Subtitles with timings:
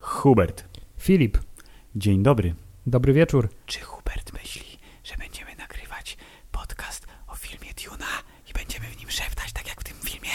[0.00, 0.64] Hubert.
[0.98, 1.38] Filip,
[1.96, 2.54] Dzień dobry.
[2.86, 3.48] dobry wieczór.
[3.66, 6.16] Czy Hubert myśli, że będziemy nagrywać
[6.52, 8.06] podcast o filmie Duna
[8.50, 10.30] i będziemy w nim szeptać tak jak w tym filmie?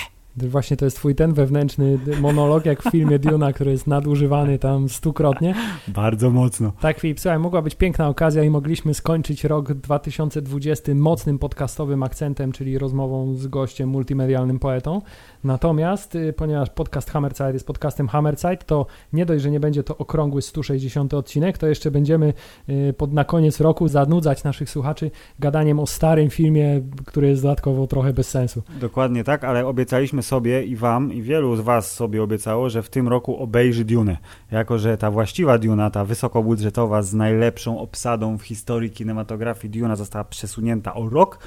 [0.48, 4.90] Właśnie to jest twój ten wewnętrzny monolog, jak w filmie Duna, który jest nadużywany tam
[4.90, 5.56] stukrotnie.
[5.88, 6.72] Bardzo mocno.
[6.80, 12.52] Tak, Filip, słuchaj, mogła być piękna okazja i mogliśmy skończyć rok 2020 mocnym podcastowym akcentem,
[12.52, 15.02] czyli rozmową z gościem multimedialnym poetą.
[15.44, 19.98] Natomiast, y, ponieważ podcast Hammerzeit jest podcastem Hammerzeit, to nie dość, że nie będzie to
[19.98, 22.34] okrągły 160 odcinek, to jeszcze będziemy
[22.70, 27.88] y, pod, na koniec roku zanudzać naszych słuchaczy gadaniem o starym filmie, który jest dodatkowo
[27.88, 28.64] trochę bez sensu.
[28.80, 32.90] Dokładnie tak, ale obiecaliśmy sobie i wam, i wielu z was sobie obiecało, że w
[32.90, 34.18] tym roku obejrzy Dune.
[34.52, 40.24] Jako, że ta właściwa Duna, ta wysokobudżetowa z najlepszą obsadą w historii kinematografii Duna została
[40.24, 41.40] przesunięta o rok,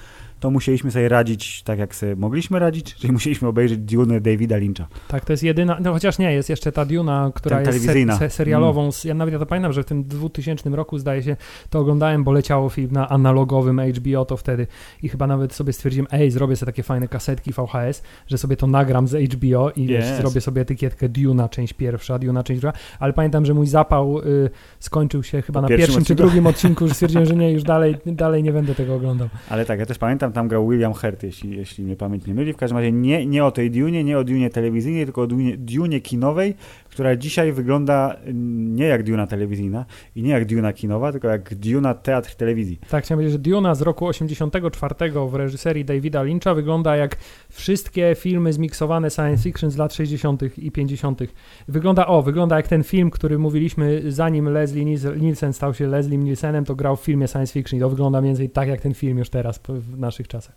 [0.43, 4.87] to musieliśmy sobie radzić tak, jak sobie mogliśmy radzić, czyli musieliśmy obejrzeć Dune Davida Lyncha.
[5.09, 8.19] Tak, to jest jedyna, no chociaż nie, jest jeszcze ta Duna, która Ten jest se,
[8.19, 8.91] se, serialową.
[9.05, 11.37] Ja nawet ja to pamiętam, że w tym 2000 roku zdaje się,
[11.71, 14.67] to oglądałem, bo leciało film na analogowym HBO to wtedy
[15.03, 18.67] i chyba nawet sobie stwierdziłem, ej, zrobię sobie takie fajne kasetki VHS, że sobie to
[18.67, 20.17] nagram z HBO i wiesz, Yes.
[20.17, 24.51] zrobię sobie etykietkę Duna część pierwsza, Duna część druga, ale pamiętam, że mój zapał y,
[24.81, 27.63] skończył się chyba Po na pierwszym pierwszym czy drugim odcinku, że stwierdziłem, że nie, już
[27.75, 29.29] dalej, dalej nie będę tego oglądał.
[29.51, 32.53] Ale tak, ja też pamiętam, tam grał William Hurt, jeśli, jeśli mnie pamięć nie myli.
[32.53, 36.01] W każdym razie nie, nie o tej Dune, nie o Dune telewizyjnej, tylko o Dune,
[36.01, 36.55] kinowej,
[36.93, 41.55] która dzisiaj wygląda mm, nie jak Duna telewizyjna i nie jak Duna kinowa, tylko jak
[41.55, 42.81] Duna teatr telewizji.
[42.91, 44.95] Tak, chciałem powiedzieć, że Duna z roku 84
[45.29, 47.17] w reżyserii Davida Lyncha wygląda jak
[47.51, 50.59] wszystkie filmy zmiksowane science fiction z lat 60.
[50.59, 51.21] i 50.
[51.69, 56.19] Wygląda, o, wygląda jak ten film, który mówiliśmy zanim Leslie Niels- Nielsen stał się Leslie
[56.19, 58.95] Nielsenem, to grał w filmie science fiction i to wygląda mniej więcej tak jak ten
[58.95, 60.57] film już teraz w naszych czasach.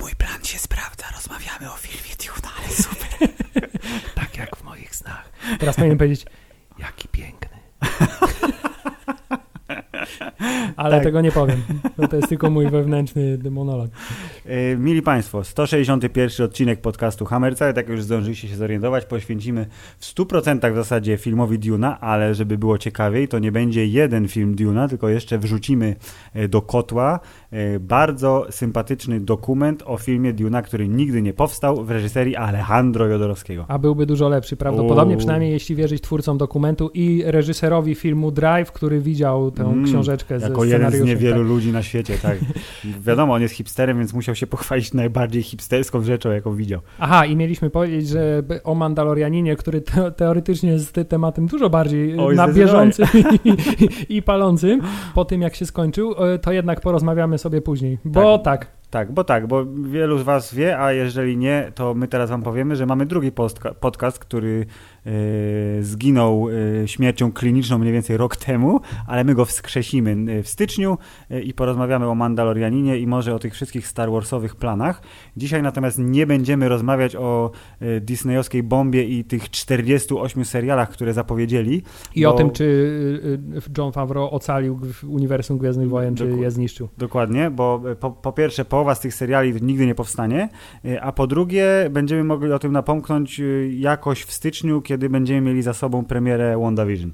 [0.00, 3.28] Mój plan się sprawdza, rozmawiamy o filmie Duna, ale super.
[4.14, 5.32] Tak jak w moich snach.
[5.58, 6.26] Teraz powinienem powiedzieć,
[6.78, 7.58] jaki piękny.
[10.76, 11.04] Ale Tak.
[11.04, 11.62] tego nie powiem.
[12.10, 13.90] To jest tylko mój wewnętrzny monolog.
[14.46, 19.66] E, Mili Państwo, 161 odcinek podcastu Hammerca, tak jak już zdążyliście się zorientować, poświęcimy
[19.98, 24.54] w 100% w zasadzie filmowi Duna, ale żeby było ciekawiej, to nie będzie jeden film
[24.54, 25.96] Duna, tylko jeszcze wrzucimy
[26.34, 31.90] e, do kotła e, bardzo sympatyczny dokument o filmie Duna, który nigdy nie powstał w
[31.90, 33.64] reżyserii Alejandro Jodorowskiego.
[33.68, 35.18] A byłby dużo lepszy, prawdopodobnie, O.
[35.18, 40.48] przynajmniej jeśli wierzyć twórcom dokumentu i reżyserowi filmu Drive, który widział tę Mm, książeczkę ze
[40.48, 41.46] Jako jeden z niewielu tak.
[41.46, 42.38] ludzi na świecie, tak.
[43.00, 46.80] Wiadomo, on jest hipsterem, więc musiał się pochwalić najbardziej hipsterską rzeczą, jaką widział.
[46.98, 52.18] Aha, i mieliśmy powiedzieć, że o Mandalorianinie, który te, teoretycznie jest te- tematem dużo bardziej
[52.20, 53.06] Oj, na bieżącym
[53.44, 53.48] i,
[54.08, 54.80] i, i palącym,
[55.14, 57.98] po tym jak się skończył, e, to jednak porozmawiamy sobie później.
[58.04, 62.08] Bo tak, Tak, bo tak, bo wielu z Was wie, a jeżeli nie, to my
[62.08, 63.32] teraz Wam powiemy, że mamy drugi
[63.80, 64.66] podcast, który
[65.80, 66.48] zginął
[66.82, 70.98] e, śmiercią kliniczną mniej więcej rok temu, ale my go wskrzesimy e, w styczniu
[71.30, 75.02] e, i porozmawiamy o Mandalorianinie i może o tych wszystkich Star Warsowych planach.
[75.36, 77.50] Dzisiaj natomiast nie będziemy rozmawiać o
[77.80, 81.82] e, disneyowskiej bombie i tych 48 serialach, które zapowiedzieli.
[82.14, 86.50] i Bo- o tym, czy y, y, John Favreau ocalił uniwersum Gwiezdnych Wojen, czy je
[86.50, 86.88] zniszczył.
[86.98, 90.48] Dokładnie, bo e, po, po pierwsze połowa z tych seriali nigdy nie powstanie,
[90.84, 95.40] e, a po drugie będziemy mogli o tym napomknąć e, jakoś w styczniu, kiedy będziemy
[95.40, 97.12] mieli za sobą premierę WandaVision.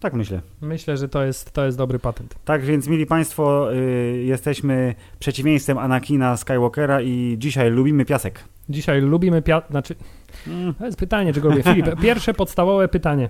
[0.00, 0.40] Tak myślę.
[0.60, 2.34] Myślę, że to jest, to jest dobry patent.
[2.44, 8.44] Tak więc, mili Państwo, y, jesteśmy przeciwieństwem Anakina Skywalkera i dzisiaj lubimy piasek.
[8.68, 9.70] Dzisiaj lubimy piat...
[9.70, 9.94] Znaczy,
[10.46, 10.74] Mm.
[10.74, 11.62] To jest pytanie, czego lubię.
[11.62, 13.28] Filip, pierwsze podstawowe pytanie.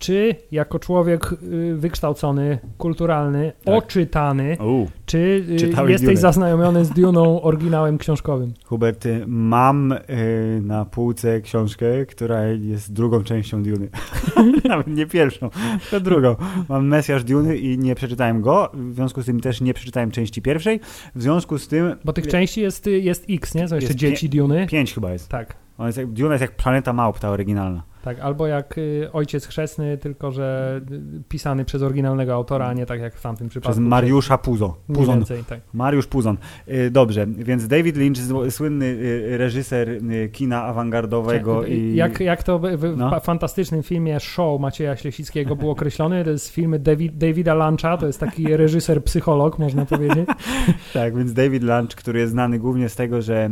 [0.00, 3.74] Czy jako człowiek y, wykształcony, kulturalny, Tak.
[3.74, 6.16] oczytany, U, czy y, jesteś Dune.
[6.16, 8.52] zaznajomiony z Duną oryginałem książkowym?
[8.66, 9.94] Hubert, y, mam
[10.62, 13.88] na półce książkę, która jest drugą częścią Duny.
[14.68, 15.50] Nawet nie pierwszą,
[15.90, 16.36] to drugą.
[16.68, 20.42] Mam Mesjasz Duny i nie przeczytałem go, w związku z tym też nie przeczytałem części
[20.42, 20.80] pierwszej.
[21.14, 23.68] W związku z tym Bo tych części jest, jest X, nie?
[23.68, 24.66] Są jeszcze dzieci Duny.
[24.70, 25.28] pięć chyba jest.
[25.28, 27.89] Tak, On jest jak, Duna jest jak Planeta Małp, ta oryginalna.
[28.04, 28.20] Tak.
[28.20, 30.80] Albo jak y, Ojciec Chrzestny, tylko że
[31.28, 33.72] pisany przez oryginalnego autora, a nie tak jak w tamtym przypadku.
[33.72, 34.76] Przez Mariusza Puzo.
[34.94, 35.16] Puzon.
[35.16, 35.60] więcej, tak.
[35.74, 36.36] Mariusz Puzon.
[36.68, 38.18] Y, Dobrze, więc David Lynch,
[38.50, 39.88] słynny y, reżyser
[40.32, 41.94] kina awangardowego i...
[41.94, 43.20] Jak, jak to w, No.
[43.20, 48.20] fantastycznym filmie Show Macieja Ślesickiego był określony, to jest filmy David, Davida Luncha, to jest
[48.20, 50.28] taki reżyser, psycholog, można powiedzieć.
[50.92, 53.50] Tak, więc David Lynch, który jest znany głównie z tego, że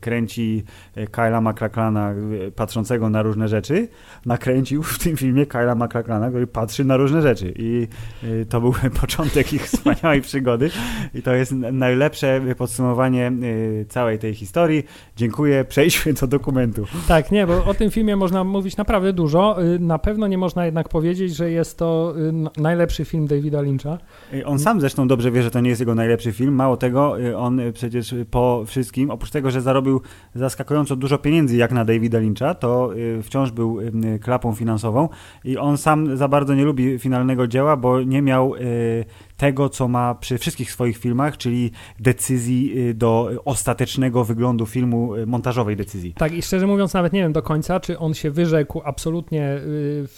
[0.00, 0.64] kręci
[1.10, 3.88] Kyla MacLachlana y, patrzącego na różne różne rzeczy,
[4.26, 7.54] nakręcił w tym filmie Kyla MacLachlana, który patrzy na różne rzeczy.
[7.56, 7.88] I
[8.24, 10.70] y, to był początek ich wspaniałej przygody.
[11.14, 14.84] I to jest najlepsze podsumowanie y, całej tej historii.
[15.16, 15.64] Dziękuję.
[15.64, 16.86] Przejdźmy do dokumentu.
[17.08, 19.62] Tak, nie, bo o tym filmie można mówić naprawdę dużo.
[19.62, 22.14] Y, na pewno nie można jednak powiedzieć, że jest to
[22.56, 23.98] najlepszy film Davida Lyncha.
[24.44, 26.54] On sam zresztą dobrze wie, że to nie jest jego najlepszy film.
[26.54, 30.00] Mało tego, on przecież po wszystkim, oprócz tego, że zarobił
[30.34, 32.92] zaskakująco dużo pieniędzy jak na Davida Lyncha, to
[33.32, 33.78] wciąż był
[34.20, 35.08] klapą finansową
[35.44, 38.54] i on sam za bardzo nie lubi finalnego dzieła, bo nie miał
[39.42, 45.26] tego, co ma przy wszystkich swoich filmach, czyli decyzji y, do ostatecznego wyglądu filmu, y,
[45.26, 46.12] montażowej decyzji.
[46.12, 49.58] Tak, i szczerze mówiąc, nawet nie wiem do końca, czy on się wyrzekł absolutnie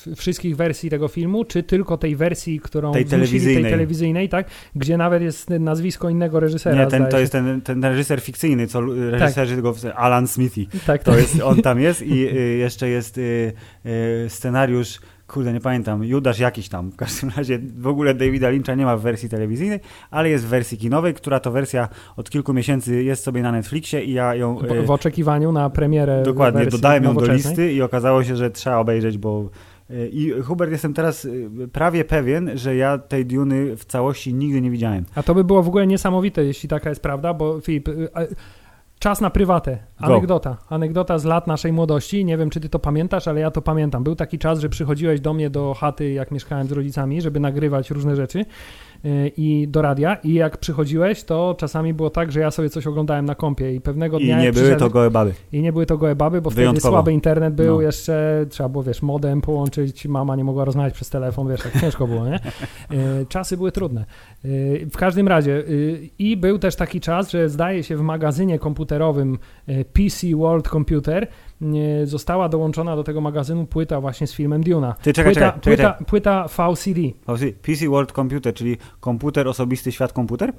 [0.07, 3.63] y, wszystkich wersji tego filmu, czy tylko tej wersji, którą tej telewizyjnej.
[3.63, 6.85] tej telewizyjnej, tak, gdzie nawet jest nazwisko innego reżysera.
[6.85, 8.81] Nie, ten, to jest ten, ten reżyser fikcyjny, co
[9.11, 9.65] reżyserzy tak.
[9.65, 10.67] tego, Alan Smithy.
[10.87, 11.21] Tak, to tak.
[11.21, 12.29] jest, on tam jest i
[12.65, 13.21] jeszcze jest
[14.29, 16.91] scenariusz kurde, nie pamiętam, Judasz jakiś tam.
[16.91, 19.81] W każdym razie w ogóle Davida Lyncha nie ma w wersji telewizyjnej,
[20.11, 24.05] ale jest w wersji kinowej, która to wersja od kilku miesięcy jest sobie na Netflixie
[24.05, 24.59] i ja ją...
[24.59, 28.77] W, w oczekiwaniu na premierę Dokładnie, dodałem ją do listy i okazało się, że trzeba
[28.77, 29.51] obejrzeć, bo
[29.91, 31.29] e, i Hubert, jestem teraz e,
[31.69, 35.05] prawie pewien, że ja tej Duny w całości nigdy nie widziałem.
[35.15, 37.93] A to by było w ogóle niesamowite, jeśli taka jest prawda, bo Filip, e,
[39.05, 39.79] Czas na prywatę.
[39.99, 40.57] Anegdota.
[40.69, 42.25] Anegdota z lat naszej młodości.
[42.25, 44.05] Nie wiem, czy ty to pamiętasz, ale ja to pamiętam.
[44.05, 47.91] Był taki czas, że przychodziłeś do mnie do chaty, jak mieszkałem z rodzicami, żeby nagrywać
[47.91, 48.45] różne rzeczy.
[49.05, 52.87] Y, i do radia i jak przychodziłeś, to czasami było tak, że ja sobie coś
[52.87, 54.41] oglądałem na kompie i pewnego dnia...
[54.41, 55.35] I nie były to gołe baby.
[55.53, 56.81] I nie były to gołe baby, bo Wyjątkowo.
[56.81, 57.83] wtedy słaby internet był, no.
[57.83, 62.07] jeszcze trzeba było, wiesz, modem połączyć, mama nie mogła rozmawiać przez telefon, wiesz, jak ciężko
[62.07, 62.37] było, nie?
[62.93, 64.05] Y, czasy były trudne.
[64.45, 65.65] Y, w każdym razie
[66.19, 69.39] i był też taki czas, że zdaje się w magazynie komputerowym
[69.93, 71.29] PC World Computer
[72.05, 74.95] została dołączona do tego magazynu płyta właśnie z filmem Duna.
[75.03, 76.07] Ty czekaj, płyta, czekaj, płyta, czekaj.
[76.07, 77.01] płyta VCD.
[77.63, 80.53] PC World Computer, czyli komputer, osobisty świat komputer?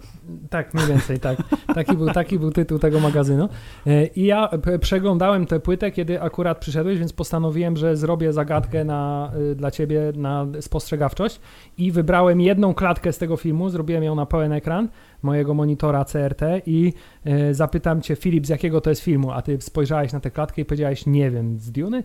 [0.50, 1.38] Tak, mniej więcej, tak.
[1.76, 3.50] Taki był, taki był tytuł tego magazynu.
[3.88, 4.50] E, I ja
[4.82, 10.02] przeglądałem tę płytę, kiedy akurat przyszedłeś, więc postanowiłem, że zrobię zagadkę na, e, dla ciebie
[10.16, 11.40] na spostrzegawczość
[11.78, 14.90] i wybrałem jedną klatkę z tego filmu, zrobiłem ją na pełen ekran
[15.22, 16.94] mojego monitora CRT i
[17.26, 20.62] e, zapytam cię, Filip, z jakiego to jest filmu, a ty spojrzałeś na tę klatkę
[20.62, 22.04] i powiedziałeś, nie wiem, z Duny?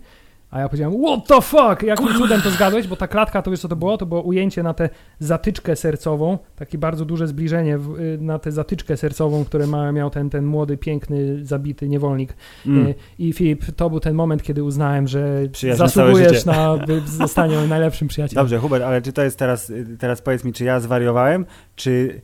[0.51, 1.83] A ja powiedziałem, what the fuck?
[1.83, 2.87] Jakim cudem to zgadłeś?
[2.87, 3.99] Bo ta klatka, to wiesz co to było?
[3.99, 8.53] To było ujęcie na tę zatyczkę sercową, takie bardzo duże zbliżenie w, y, na tę
[8.53, 12.35] zatyczkę sercową, które ma, miał ten, ten młody, piękny, zabity niewolnik.
[12.67, 12.87] Mm.
[12.87, 16.87] Y, I Filip, to był ten moment, kiedy uznałem, że Przyjaźń zasługujesz na, na
[17.19, 18.45] zostanie najlepszym przyjacielem.
[18.45, 21.47] Dobrze, Hubert, ale czy to jest teraz, y, teraz powiedz mi, czy ja zwariowałem,
[21.77, 22.21] czy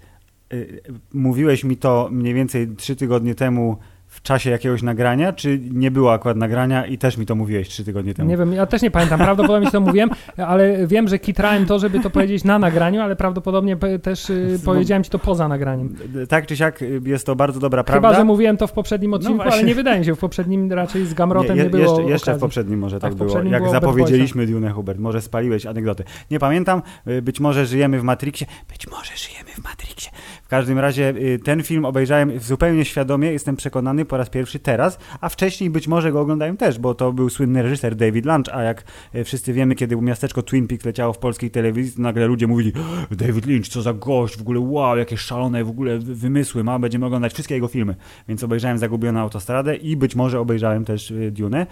[1.12, 3.78] mówiłeś mi to mniej więcej trzy tygodnie temu
[4.16, 7.84] w czasie jakiegoś nagrania, czy nie było akurat nagrania i też mi to mówiłeś trzy
[7.84, 8.28] tygodnie temu?
[8.28, 12.00] Nie wiem, ja też nie pamiętam, prawdopodobnie to mówiłem, ale wiem, że kitrałem to, żeby
[12.00, 15.96] to powiedzieć na nagraniu, ale prawdopodobnie też y, powiedziałem ci to poza nagraniem.
[16.28, 18.08] Tak czy siak y, jest to bardzo dobra prawda.
[18.08, 20.18] Chyba, że mówiłem to w poprzednim no odcinku, no ale nie wydaje mi się, w
[20.18, 23.62] poprzednim raczej z Gamrotem nie, nie było Jeszcze, jeszcze w poprzednim może tak było, jak
[23.62, 26.04] było zapowiedzieliśmy Dune Hubert, może spaliłeś anegdotę.
[26.30, 30.10] Nie pamiętam, y, być może żyjemy w Matrixie, być może żyjemy w Matrixie.
[30.46, 31.14] W każdym razie
[31.44, 36.12] ten film obejrzałem zupełnie świadomie, jestem przekonany, po raz pierwszy teraz, a wcześniej być może
[36.12, 39.74] go oglądałem też, bo to był słynny reżyser David Lunch, a jak e, wszyscy wiemy,
[39.74, 42.72] kiedy miasteczko Twin Peaks leciało w polskiej telewizji, to nagle ludzie mówili
[43.10, 47.06] David Lynch, co za gość, w ogóle wow, jakie szalone w ogóle wymysły ma, będziemy
[47.06, 47.94] oglądać wszystkie jego filmy.
[48.28, 51.66] Więc obejrzałem Zagubioną Autostradę i być może obejrzałem też e, Dune,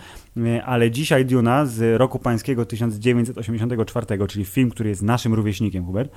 [0.65, 6.13] ale dzisiaj Duna z roku pańskiego 1984, czyli film, który jest naszym rówieśnikiem, Hubert,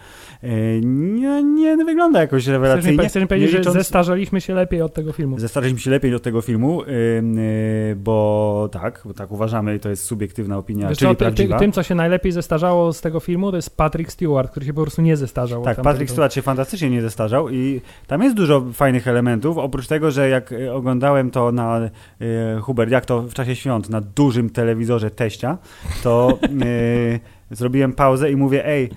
[0.84, 3.10] nie, nie wygląda jakoś rewelacyjnie.
[3.10, 5.40] Chcesz mi powiedzieć, że zestarzaliśmy się lepiej od tego filmu.
[5.40, 10.04] Zestarzaliśmy się lepiej do tego filmu, yy, bo tak, bo tak uważamy i to jest
[10.04, 11.56] subiektywna opinia, Wiesz czyli co, prawdziwa.
[11.58, 14.74] Ty, tym, co się najlepiej zestarzało z tego filmu, to jest Patrick Stewart, który się
[14.74, 15.64] po prostu nie zestarzał.
[15.64, 20.12] Tak, Patrick Stewart się fantastycznie nie zestarzał i tam jest dużo fajnych elementów, oprócz tego,
[20.12, 21.90] że jak oglądałem to na
[22.20, 22.28] yy,
[22.62, 25.58] Hubert, jak to w czasie świąt, na dużym telewizorze teścia,
[26.04, 27.20] to yy,
[27.58, 28.90] zrobiłem pauzę i mówię, ej,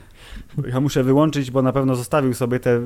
[0.73, 2.81] ja muszę wyłączyć, bo na pewno zostawił sobie te y,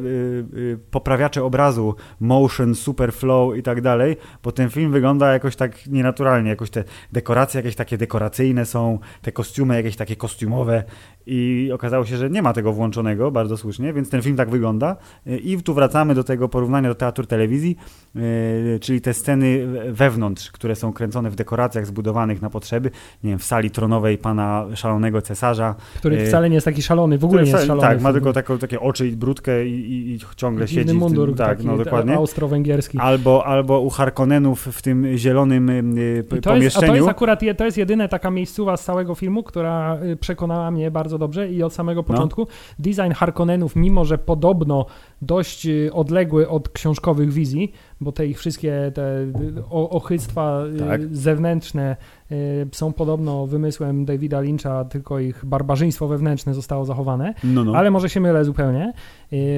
[0.56, 5.86] y, poprawiacze obrazu, motion, super flow i tak dalej, bo ten film wygląda jakoś tak
[5.86, 10.84] nienaturalnie, jakoś te dekoracje jakieś takie dekoracyjne są, te kostiumy jakieś takie kostiumowe
[11.26, 14.96] i okazało się, że nie ma tego włączonego, bardzo słusznie, więc ten film tak wygląda
[15.26, 17.76] i tu wracamy do tego porównania do teatru telewizji,
[18.16, 22.90] y, czyli te sceny wewnątrz, które są kręcone w dekoracjach zbudowanych na potrzeby,
[23.24, 25.74] nie wiem, w sali tronowej pana szalonego cesarza.
[25.96, 27.88] Który y, wcale nie jest taki szalony, w ogóle nie jest szalony.
[27.88, 30.94] Tak, ma tylko taką, takie oczy i brudkę i, i, i ciągle Dziwny siedzi.
[30.98, 32.14] mundur, tym, tak, taki no dokładnie.
[32.14, 32.98] austro-węgierski.
[32.98, 36.86] Albo, albo u Harkonnenów w tym zielonym y, I to jest, a pomieszczeniu.
[36.92, 40.70] to jest akurat je, to jest jedyna taka miejscowa z całego filmu, która y, przekonała
[40.70, 42.04] mnie bardzo dobrze i od samego No.
[42.04, 42.46] początku
[42.78, 44.86] design Harkonnenów, mimo że podobno
[45.22, 47.72] dość y, odległy od książkowych wizji,
[48.04, 49.26] bo te ich wszystkie te
[49.70, 51.00] ochyctwa y, Tak.
[51.16, 51.96] zewnętrzne
[52.32, 57.76] y, są podobno wymysłem Davida Lyncha, tylko ich barbarzyństwo wewnętrzne zostało zachowane, No, no.
[57.76, 58.92] ale może się mylę zupełnie,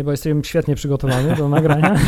[0.04, 1.94] bo jestem świetnie przygotowany do nagrania.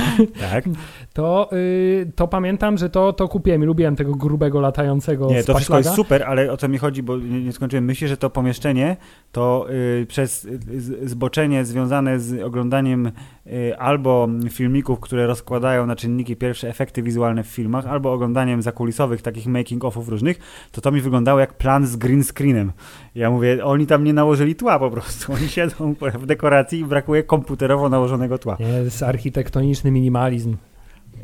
[0.51, 0.65] Tak.
[1.13, 5.55] to, y, to pamiętam, że to, to kupiłem i lubiłem tego grubego, latającego Nie, to
[5.55, 7.85] wszystko jest super, ale o co mi chodzi, bo nie, nie skończyłem.
[7.85, 8.97] Myślę, że to pomieszczenie
[9.33, 13.13] to y, przez y, zboczenie związane z oglądaniem
[13.47, 19.23] y, albo filmików, które rozkładają na czynniki pierwsze efekty wizualne w filmach, albo oglądaniem zakulisowych
[19.23, 20.39] takich making-offów różnych,
[20.73, 22.73] to to mi wyglądało jak plan z green screenem.
[23.19, 25.33] Ja mówię, oni tam nie nałożyli tła po prostu.
[25.35, 28.57] Oni siedzą w dekoracji i brakuje komputerowo nałożonego tła.
[28.85, 30.57] Jest architektoniczny minimalizm.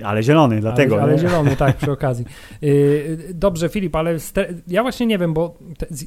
[0.05, 0.95] Ale zielony, dlatego.
[0.95, 2.25] ale, ale zielony, tak, przy okazji.
[2.63, 4.17] Yy, dobrze, Filip, ale
[4.69, 5.59] ja właśnie nie wiem, bo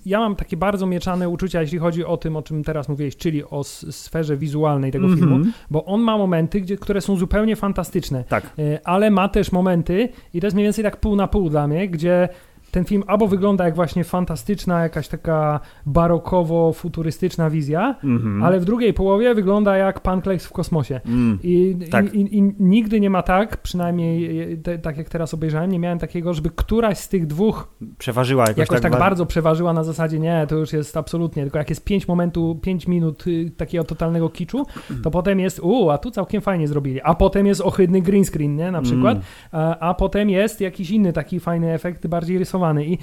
[0.06, 3.44] ja mam takie bardzo mieszane uczucia, jeśli chodzi o tym, o czym teraz mówiłeś, czyli
[3.46, 5.54] o sferze wizualnej tego filmu, Mhm.
[5.72, 8.50] bo on ma momenty, gdzie, które są zupełnie fantastyczne, Tak.
[8.58, 11.68] yy, ale ma też momenty, i to jest mniej więcej tak pół na pół dla
[11.68, 12.30] mnie, gdzie
[12.72, 18.44] ten film albo wygląda jak właśnie fantastyczna, jakaś taka barokowo-futurystyczna wizja, Mhm.
[18.44, 21.02] ale w drugiej połowie wygląda jak Pancakes w kosmosie.
[21.06, 21.40] Mm.
[21.44, 22.14] I, Tak.
[22.14, 25.80] i, i, I nigdy nie ma tak, przynajmniej e, te, tak jak teraz obejrzałem, nie
[25.80, 29.84] miałem takiego, żeby któraś z tych dwóch Przeważyła jakoś, jakoś tak, ba- bardzo przeważyła na
[29.84, 33.84] zasadzie nie, to już jest absolutnie, tylko jak jest 5 momentu, 5 minut y, takiego
[33.84, 34.66] totalnego kiczu,
[35.04, 38.56] to potem jest, u, a tu całkiem fajnie zrobili, a potem jest ohydny green screen,
[38.56, 39.24] nie, na przykład, Mm.
[39.52, 42.98] a, a potem jest jakiś inny taki fajny efekt, bardziej rysowany i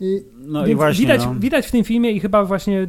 [0.00, 1.00] y, No i właśnie.
[1.00, 1.34] widać, no.
[1.34, 2.86] widać w tym filmie i chyba właśnie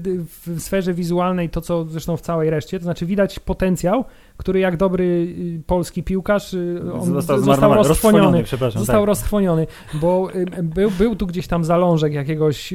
[0.48, 4.05] w sferze wizualnej to, co zresztą w całej reszcie, to znaczy widać potencjał,
[4.38, 8.43] który jak dobry y, polski piłkarz, y, został, został, roztrwoniony.
[8.61, 9.07] Został tak.
[9.07, 12.73] roztrwoniony, bo y, był, był tu gdzieś tam zalążek jakiegoś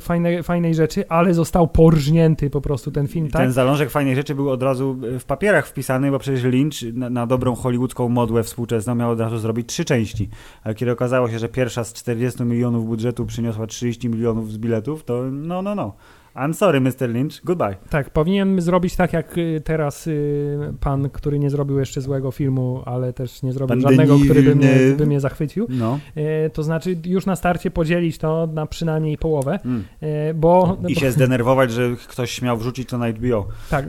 [0.00, 3.42] fajnej, fajnej rzeczy, ale został porżnięty po prostu ten film, tak?
[3.42, 7.26] Ten zalążek fajnej rzeczy był od razu w papierach wpisany, bo przecież Lynch na, na
[7.26, 10.28] dobrą hollywoodzką modłę współczesną miał od razu zrobić trzy części.
[10.64, 15.04] Ale kiedy okazało się, że pierwsza z 40 milionów budżetu przyniosła 30 milionów z biletów,
[15.04, 15.92] to no, no, no.
[16.36, 17.08] I'm sorry, Mr.
[17.08, 17.76] Lynch, goodbye.
[17.90, 22.82] Tak, powinien zrobić tak jak y, teraz y, pan, który nie zrobił jeszcze złego filmu,
[22.84, 25.66] ale też nie zrobił Pan żadnego, Denis który by mnie, by mnie zachwycił.
[25.70, 25.98] No.
[26.14, 29.84] E, To znaczy już na starcie podzielić to na przynajmniej połowę, Mm.
[30.00, 30.76] e, bo...
[30.88, 33.46] I bo, się zdenerwować, że ktoś śmiał wrzucić to na HBO.
[33.70, 33.86] Tak,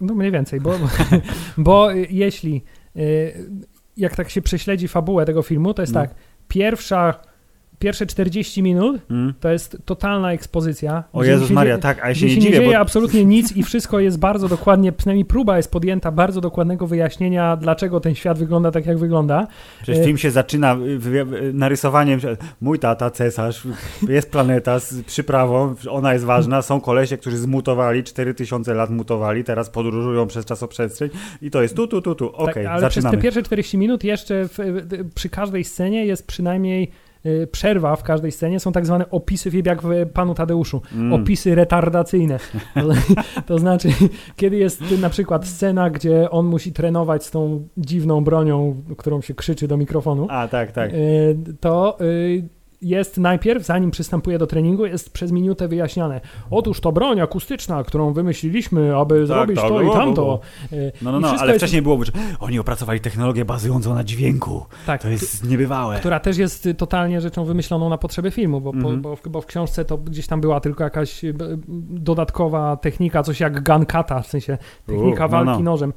[0.00, 0.74] no mniej więcej, bo,
[1.58, 2.62] bo jeśli
[2.96, 3.00] e,
[3.96, 6.00] jak tak się prześledzi fabułę tego filmu, to jest No.
[6.00, 6.14] tak,
[6.48, 7.14] pierwsza,
[7.82, 9.34] pierwsze 40 minut Mm.
[9.40, 11.04] to jest totalna ekspozycja.
[11.12, 13.24] O Jezus Maria, dzieje- tak, a ja się nie się nie dziwię, dzieje bo absolutnie
[13.24, 18.14] nic i wszystko jest bardzo dokładnie, przynajmniej próba jest podjęta bardzo dokładnego wyjaśnienia, dlaczego ten
[18.14, 19.46] świat wygląda tak, jak wygląda.
[19.82, 20.76] przecież film się zaczyna
[21.52, 23.62] narysowaniem, że mój tata, cesarz,
[24.08, 29.70] jest planeta z przyprawą, ona jest ważna, są kolesie, którzy zmutowali, 4000 lat mutowali, teraz
[29.70, 31.10] podróżują przez czasoprzestrzeń
[31.42, 33.16] i to jest tu, tu, tu, tu, okej, tak, ale przez zaczynamy.
[33.16, 34.58] te pierwsze 40 minut jeszcze w,
[35.14, 36.90] przy każdej scenie jest przynajmniej
[37.52, 41.12] przerwa w każdej scenie, są tak zwane opisy, wiem jak w Panu Tadeuszu, Mm.
[41.12, 42.38] opisy retardacyjne.
[42.74, 42.88] To,
[43.46, 43.88] to znaczy,
[44.36, 49.34] kiedy jest na przykład scena, gdzie on musi trenować z tą dziwną bronią, którą się
[49.34, 50.92] krzyczy do mikrofonu, A, tak, tak.
[50.92, 52.48] y, to y,
[52.82, 56.20] jest najpierw, zanim przystępuje do treningu, jest przez minutę wyjaśniane.
[56.50, 60.22] Otóż to broń akustyczna, którą wymyśliliśmy, aby zrobić tak, to było, i tamto.
[60.22, 60.40] było.
[60.72, 63.94] Y, No, no, i no, wszystko ale jest- wcześniej było, że oni opracowali technologię bazującą
[63.94, 64.66] na dźwięku.
[64.86, 65.98] tak, To jest niebywałe.
[65.98, 69.02] która też jest y, totalnie rzeczą wymyśloną na potrzeby filmu, bo, Mhm.
[69.02, 71.34] bo, bo, w, bo w książce to gdzieś tam była tylko jakaś y,
[71.90, 75.70] dodatkowa technika, coś jak gun kata, w sensie technika U, no, walki no.
[75.70, 75.92] nożem.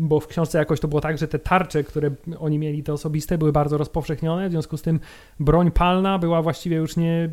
[0.00, 3.38] Bo w książce jakoś to było tak, że te tarcze, które oni mieli, te osobiste,
[3.38, 5.00] były bardzo rozpowszechnione, w związku z tym
[5.40, 7.30] broń palna była właściwie już nie,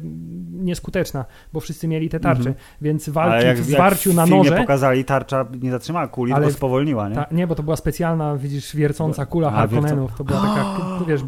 [0.51, 2.55] nieskuteczna, bo wszyscy mieli te tarcze, Mhm.
[2.81, 6.45] więc walki jak, w jak zwarciu w na noże, pokazali, tarcza nie zatrzymała kuli, Ale
[6.45, 7.15] tylko spowolniła, nie?
[7.15, 10.75] ta, nie, bo to była specjalna, widzisz, wiercąca kula Harkonnenów, to była taka,
[11.07, 11.21] wiesz,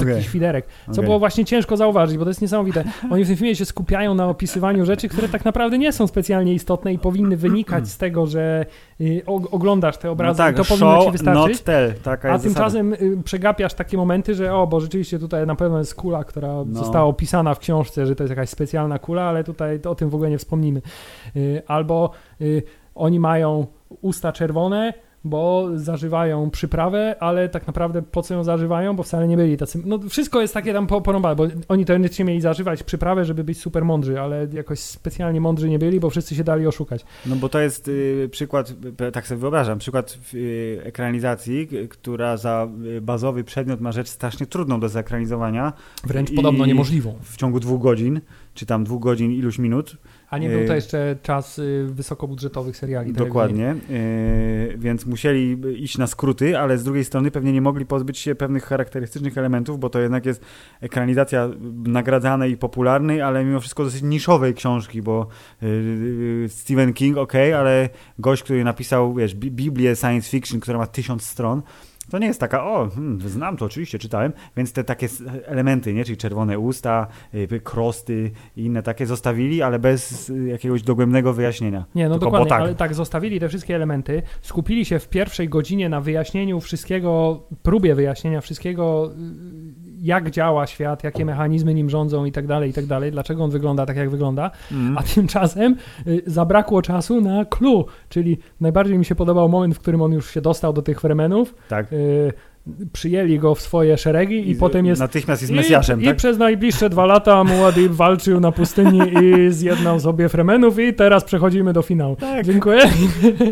[0.00, 0.66] taki Okej, świderek.
[0.86, 1.04] Co okej.
[1.04, 2.84] było właśnie ciężko zauważyć, bo to jest niesamowite.
[3.10, 6.54] Oni w tym filmie się skupiają na opisywaniu rzeczy, które tak naprawdę nie są specjalnie
[6.54, 8.66] istotne i powinny wynikać z tego, że
[9.00, 11.56] y, oglądasz te No obrazy tak, i to powinno ci wystarczyć.
[11.56, 12.64] not tell, taka A jest zasada.
[12.70, 16.48] tymczasem y, przegapiasz takie momenty, że o, bo rzeczywiście tutaj na pewno jest kula, która
[16.48, 16.78] No.
[16.78, 20.14] została opisana w książce, że to jest jakaś specjalna kula, ale tutaj o tym w
[20.14, 20.82] ogóle nie wspomnimy.
[21.36, 22.10] Y, Albo
[22.94, 23.66] oni mają
[24.00, 29.36] usta czerwone, bo zażywają przyprawę, ale tak naprawdę po co ją zażywają, bo wcale nie
[29.36, 33.44] byli tacy, no wszystko jest takie tam porąbane, bo oni teoretycznie mieli zażywać przyprawę, żeby
[33.44, 37.04] być super mądrzy, ale jakoś specjalnie mądrzy nie byli, bo wszyscy się dali oszukać.
[37.26, 38.74] No bo to jest y, przykład,
[39.12, 44.80] tak sobie wyobrażam, przykład y, ekranizacji, która za y, bazowy przedmiot ma rzecz strasznie trudną
[44.80, 45.72] do zekranizowania.
[46.04, 47.14] Wręcz podobno niemożliwą.
[47.22, 48.20] W ciągu dwóch godzin,
[48.54, 49.96] czy tam dwóch godzin iluś minut.
[50.30, 53.12] A nie był to jeszcze czas wysokobudżetowych seriali.
[53.12, 53.76] Tak Dokładnie,
[54.76, 58.64] więc musieli iść na skróty, ale z drugiej strony pewnie nie mogli pozbyć się pewnych
[58.64, 60.44] charakterystycznych elementów, bo to jednak jest
[60.80, 61.48] ekranizacja
[61.86, 65.26] nagradzanej i popularnej, ale mimo wszystko dosyć niszowej książki, bo
[66.48, 71.62] Stephen King, ok, ale gość, który napisał, wiesz, Biblię science fiction, która ma tysiąc stron,
[72.10, 75.08] to nie jest taka, o, hmm, znam to oczywiście, czytałem, więc te takie
[75.44, 81.32] elementy, nie, czyli czerwone usta, y, krosty i inne takie zostawili, ale bez jakiegoś dogłębnego
[81.32, 81.84] wyjaśnienia.
[81.94, 82.60] Nie, no Tylko dokładnie, tak.
[82.60, 87.94] ale tak, zostawili te wszystkie elementy, skupili się w pierwszej godzinie na wyjaśnieniu wszystkiego, próbie
[87.94, 89.10] wyjaśnienia wszystkiego,
[90.00, 93.50] jak działa świat, jakie mechanizmy nim rządzą i tak dalej, i tak dalej, dlaczego on
[93.50, 94.98] wygląda tak, jak wygląda, mm.
[94.98, 95.76] a tymczasem
[96.06, 100.30] y, zabrakło czasu na clue, czyli najbardziej mi się podobał moment, w którym on już
[100.30, 101.92] się dostał do tych fremenów, tak.
[101.92, 102.32] Y,
[102.92, 105.00] przyjęli go w swoje szeregi i, I potem jest...
[105.00, 106.14] Natychmiast jest Mesjaszem, I, tak?
[106.14, 111.24] I przez najbliższe dwa lata Muad'Dib walczył na pustyni i zjednał sobie Fremenów i teraz
[111.24, 112.16] przechodzimy do finału.
[112.16, 112.46] Tak.
[112.46, 112.82] Dziękuję.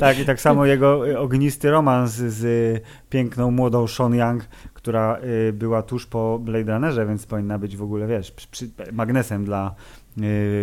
[0.01, 5.83] Tak, i tak samo jego ognisty romans z piękną, młodą Sean Young, która y, była
[5.83, 9.98] tuż po Blade Runnerze, więc powinna być w ogóle, wiesz, przy, magnesem dla y,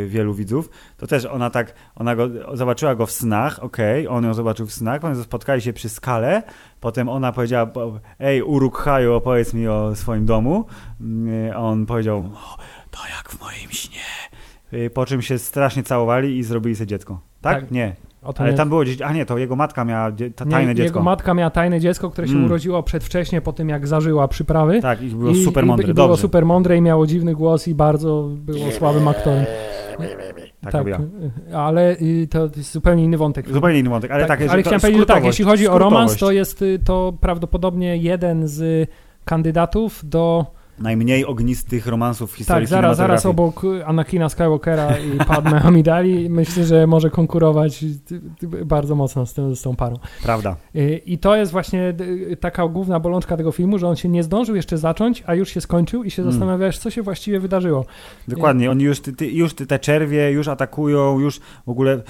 [0.08, 4.24] wielu widzów, to też ona tak, ona go, zobaczyła go w snach, okej, okay, on
[4.24, 6.44] ją zobaczył w snach, potem spotkali się przy skale,
[6.80, 7.72] potem ona powiedziała,
[8.20, 10.66] ej, Uruk Haju, opowiedz mi o swoim domu,
[11.50, 12.30] y, on powiedział,
[12.92, 17.20] to jak w moim śnie, po czym się strasznie całowali i zrobili sobie dziecko.
[17.42, 17.62] Tak?
[17.62, 17.72] tak.
[17.72, 17.96] Nie.
[18.38, 21.00] Ale tam było gdzieś, a nie, to jego matka miała tajne nie, dziecko.
[21.00, 22.46] Jego matka miała tajne dziecko, które się mm.
[22.46, 24.82] urodziło przedwcześnie po tym, jak zażyła przyprawy.
[24.82, 25.88] Tak, i było I, super mądre.
[25.88, 29.46] I, i było super mądre i miało dziwny głos i bardzo było słabym aktorem.
[30.62, 30.86] Tak, tak
[31.54, 31.96] ale
[32.30, 33.50] to jest zupełnie inny wątek.
[33.50, 36.18] Zupełnie inny wątek, ale tak, tak Ale chciałem powiedzieć, że tak, jeśli chodzi o romans,
[36.18, 38.90] to jest y, to prawdopodobnie jeden z
[39.26, 40.46] kandydatów do
[40.80, 46.64] najmniej ognistych romansów w historii Tak, zaraz, zaraz obok Anakina Skywalkera i Padme Amidali myślę,
[46.66, 47.86] że może konkurować
[48.66, 49.96] bardzo mocno z, tym, z tą parą.
[50.24, 50.56] Prawda.
[51.06, 51.94] I to jest właśnie
[52.40, 55.62] taka główna bolączka tego filmu, że on się nie zdążył jeszcze zacząć, a już się
[55.62, 56.32] skończył i się hmm.
[56.32, 57.86] zastanawiasz, co się właściwie wydarzyło.
[58.28, 62.02] Dokładnie, oni już, ty, już te czerwie już atakują, już w ogóle y,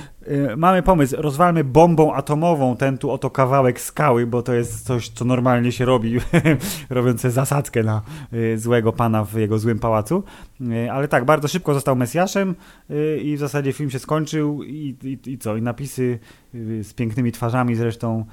[0.58, 5.26] mamy pomysł, rozwalmy bombą atomową ten tu oto kawałek skały, bo to jest coś, co
[5.26, 6.18] normalnie się robi,
[6.90, 8.02] robiące zasadzkę na
[8.34, 10.24] y, złego pana w jego złym pałacu.
[10.72, 12.56] E, ale tak, bardzo szybko został Mesjaszem
[13.22, 15.58] i w zasadzie film się skończył i, i, i co?
[15.58, 16.20] I napisy
[16.84, 18.26] z pięknymi twarzami zresztą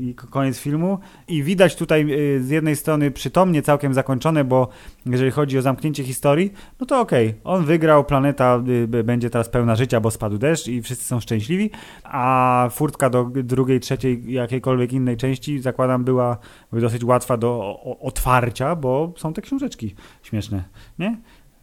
[0.00, 0.98] i koniec filmu.
[1.28, 2.06] I widać tutaj
[2.40, 4.68] z jednej strony przytomnie całkiem zakończone, bo
[5.06, 8.62] jeżeli chodzi o zamknięcie historii, no to okej, okay, on wygrał, planeta
[9.04, 11.70] będzie teraz pełna życia, bo spadł deszcz i wszyscy są szczęśliwi,
[12.04, 16.38] a furtka do drugiej, trzeciej, jakiejkolwiek innej części, zakładam, była
[16.72, 20.64] dosyć łatwa do otwarcia, bo są te książeczki śmieszne,
[20.98, 21.16] nie?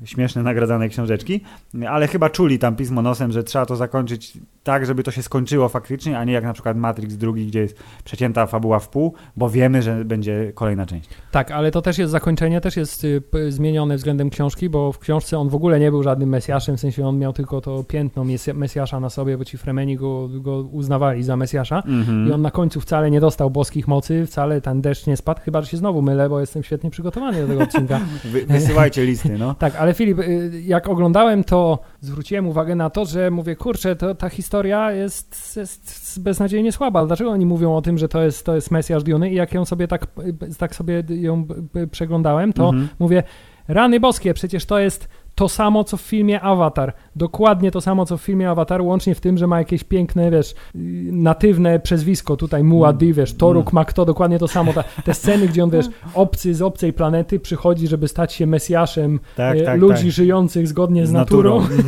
[0.05, 1.41] śmieszne, nagradzane książeczki,
[1.89, 5.69] ale chyba czuli tam pismo nosem, że trzeba to zakończyć tak, żeby to się skończyło
[5.69, 9.49] faktycznie, a nie jak na przykład Matrix drugi, gdzie jest przecięta fabuła w pół, bo
[9.49, 11.09] wiemy, że będzie kolejna część.
[11.31, 15.39] Tak, ale to też jest zakończenie, też jest y, zmienione względem książki, bo w książce
[15.39, 18.23] on w ogóle nie był żadnym Mesjaszem, w sensie on miał tylko to piętno
[18.53, 22.27] Mesjasza na sobie, bo ci Fremeni go, go uznawali za Mesjasza mm-hmm.
[22.29, 25.61] i on na końcu wcale nie dostał boskich mocy, wcale ten deszcz nie spadł, chyba,
[25.61, 27.99] że się znowu mylę, bo jestem świetnie przygotowany do tego odcinka.
[28.31, 29.55] Wy, wysyłajcie listy, no.
[29.59, 34.15] tak, ale Filip, y, jak oglądałem to, zwróciłem uwagę na to, że mówię, kurczę, to
[34.15, 34.52] ta historia
[34.91, 37.05] jest, jest beznadziejnie słaba.
[37.05, 39.65] Dlaczego oni mówią o tym, że to jest, to jest Mesjasz Duny i jak ją
[39.65, 40.07] sobie tak,
[40.57, 41.47] tak sobie ją
[41.91, 42.89] przeglądałem, to mhm.
[42.99, 43.23] mówię,
[43.67, 46.93] rany boskie, przecież to jest to samo, co w filmie Avatar.
[47.15, 50.55] Dokładnie to samo, co w filmie Avatar, łącznie w tym, że ma jakieś piękne, wiesz,
[51.11, 53.15] natywne przezwisko, tutaj Muadi, mm.
[53.15, 53.73] wiesz, Toruk mm.
[53.73, 54.73] ma kto, dokładnie to samo.
[54.73, 59.19] Ta, te sceny, gdzie on, wiesz, obcy z obcej planety przychodzi, żeby stać się Mesjaszem
[59.35, 60.11] tak, e, tak, ludzi tak.
[60.11, 61.83] żyjących zgodnie z, z naturą, naturą.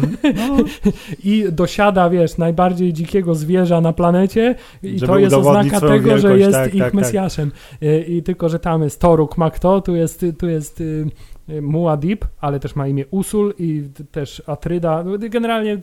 [0.48, 0.64] No.
[1.24, 6.22] i dosiada, wiesz, najbardziej dzikiego zwierza na planecie i żeby to jest oznaka tego, wielkość,
[6.22, 6.94] że jest tak, ich tak, tak.
[6.94, 7.52] Mesjaszem.
[7.82, 11.06] E, I tylko, że tam jest Toruk ma kto, tu jest, tu jest y,
[11.50, 15.04] Muad'Dib, ale też ma imię Usul i też Atryda.
[15.20, 15.78] Generalnie...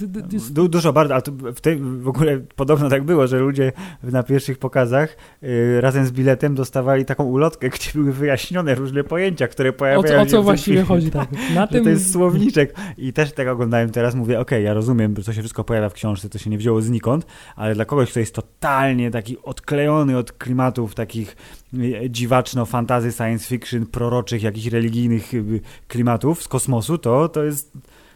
[0.51, 1.23] Du, dużo bardzo, ale
[1.55, 6.11] w, tej, w ogóle podobno tak było, że ludzie na pierwszych pokazach y, razem z
[6.11, 10.31] biletem dostawali taką ulotkę, gdzie były wyjaśnione różne pojęcia, które O pojawiają co, o się
[10.31, 11.01] co w właściwie tym filmie.
[11.01, 11.11] chodzi?
[11.11, 11.29] Tak.
[11.55, 11.85] Na tym...
[11.85, 12.75] to jest słowniczek.
[12.99, 15.93] I też tak oglądałem teraz, mówię, okej, ja rozumiem, że to się wszystko pojawia w
[15.93, 20.33] książce, to się nie wzięło znikąd, ale dla kogoś, kto jest totalnie taki odklejony od
[20.33, 21.37] klimatów takich
[21.75, 27.73] y, dziwaczno-fantazy, science fiction, proroczych, jakichś religijnych y, klimatów z kosmosu, to to jest,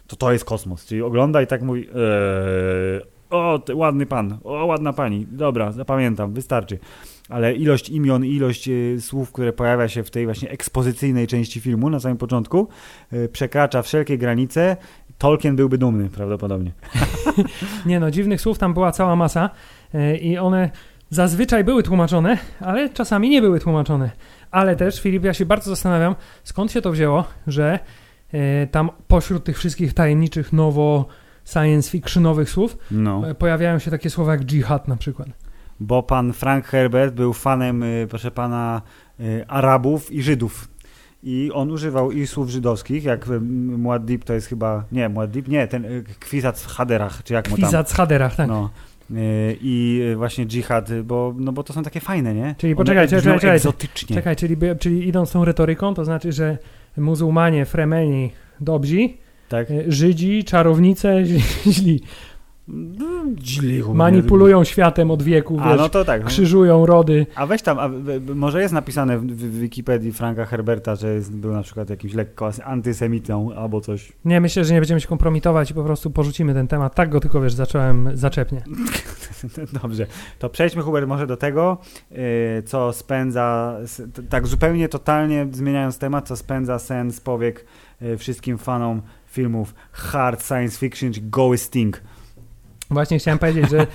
[0.06, 0.86] to, to jest kosmos.
[0.86, 6.32] Czyli ogląda i tak mówi, eee, o, ty, ładny pan, o, ładna pani, dobra, zapamiętam,
[6.32, 6.78] wystarczy.
[7.28, 11.90] Ale ilość imion, ilość y, słów, które pojawia się w tej właśnie ekspozycyjnej części filmu
[11.90, 12.68] na samym początku,
[13.12, 14.76] y, przekracza wszelkie granice.
[15.18, 16.72] Tolkien byłby dumny prawdopodobnie.
[17.86, 19.50] Nie no, dziwnych słów tam była cała masa
[19.94, 20.70] e, i one
[21.10, 24.10] zazwyczaj były tłumaczone, ale czasami nie były tłumaczone.
[24.50, 26.14] Ale też, Filip, ja się bardzo zastanawiam,
[26.44, 27.78] skąd się to wzięło, że e,
[28.70, 31.06] tam pośród tych wszystkich tajemniczych, nowo
[31.44, 33.30] science fictionowych słów No.
[33.30, 35.28] e, pojawiają się takie słowa jak dżihad na przykład.
[35.80, 38.82] Bo pan Frank Herbert był fanem, y, proszę pana,
[39.48, 40.68] Arabów i Żydów.
[41.22, 43.26] I on używał i słów żydowskich, jak
[43.78, 45.86] Muad'Dib to jest chyba, nie, Muad'Dib, nie, ten
[46.20, 47.64] Kwizat w Haderach, czy jak mu tam.
[47.64, 48.48] Kwizat z Haderach, tak.
[48.48, 48.70] No.
[49.60, 52.54] I właśnie dżihad, bo, no bo to są takie fajne, nie?
[52.58, 53.60] Czyli brzmią czekaj, czekaj.
[54.14, 54.36] Czekaj,
[54.78, 56.58] czyli idąc tą retoryką, to znaczy, że
[56.96, 58.30] muzułmanie, fremeni,
[58.60, 59.08] dobrzy,
[59.48, 59.68] Tak?
[59.88, 61.24] Żydzi, czarownice,
[61.74, 62.00] źli.
[63.94, 66.24] Manipulują światem od wieku, A wiesz, no to tak.
[66.24, 67.26] krzyżują rody.
[67.34, 67.90] A weź tam, a,
[68.34, 72.50] może jest napisane w, w Wikipedii Franka Herberta, że jest, był na przykład jakimś lekko
[72.64, 74.12] antysemitą albo coś.
[74.24, 76.94] Nie, myślę, że nie będziemy się kompromitować i po prostu porzucimy ten temat.
[76.94, 78.62] Tak go tylko, wiesz, zacząłem zaczepnie.
[79.82, 80.06] Dobrze,
[80.38, 81.78] to przejdźmy Hubert może do tego,
[82.10, 82.18] yy,
[82.64, 83.76] co spędza,
[84.28, 87.64] tak zupełnie totalnie zmieniając temat, co spędza sen z powiek
[88.00, 92.02] yy, wszystkim fanom filmów hard science fiction, czy Goły Sting.
[92.90, 93.86] Właśnie chciałem powiedzieć, że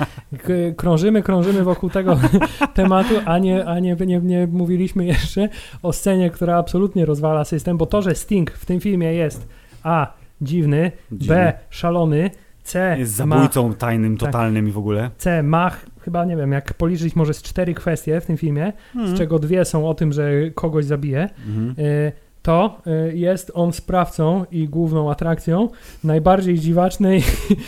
[0.77, 2.19] krążymy, krążymy wokół tego
[2.73, 5.49] tematu, a, nie, a nie, nie, nie mówiliśmy jeszcze
[5.83, 9.47] o scenie, która absolutnie rozwala system, bo to, że Sting w tym filmie jest
[9.83, 10.13] A.
[10.41, 11.53] dziwny, B.
[11.69, 12.29] szalony,
[12.63, 12.95] C.
[12.99, 14.29] Jest ma zabójcą tajnym, Tak.
[14.31, 15.09] totalnym i w ogóle.
[15.17, 18.73] C ma, ch- chyba nie wiem, jak policzyć może z cztery kwestie w tym filmie,
[18.95, 19.15] Mhm.
[19.15, 21.75] z czego dwie są o tym, że kogoś zabije, Mhm.
[21.87, 25.69] y, to y, jest on sprawcą i główną atrakcją
[26.03, 27.23] najbardziej dziwacznej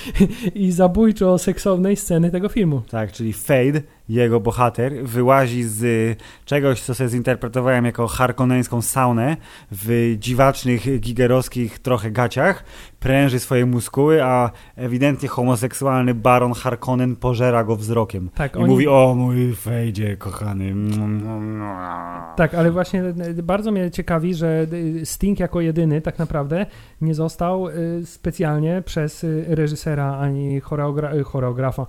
[0.55, 2.81] i zabójczo-seksownej sceny tego filmu.
[2.89, 9.37] Tak, czyli Fade, jego bohater, wyłazi z y, czegoś, co sobie zinterpretowałem jako harkoneńską saunę
[9.71, 12.63] w dziwacznych, gigerowskich trochę gaciach,
[12.99, 18.29] pręży swoje muskuły, a ewidentnie homoseksualny baron Harkonnen pożera go wzrokiem.
[18.35, 20.73] Tak, I oni- mówi, o mój Fejdzie, kochany.
[22.37, 23.03] Tak, ale właśnie
[23.37, 26.65] y, bardzo mnie ciekawi, że y, Sting jako jedyny tak naprawdę
[27.01, 27.67] nie został
[28.05, 31.85] specjalnie przez reżysera ani choreogra- choreografa,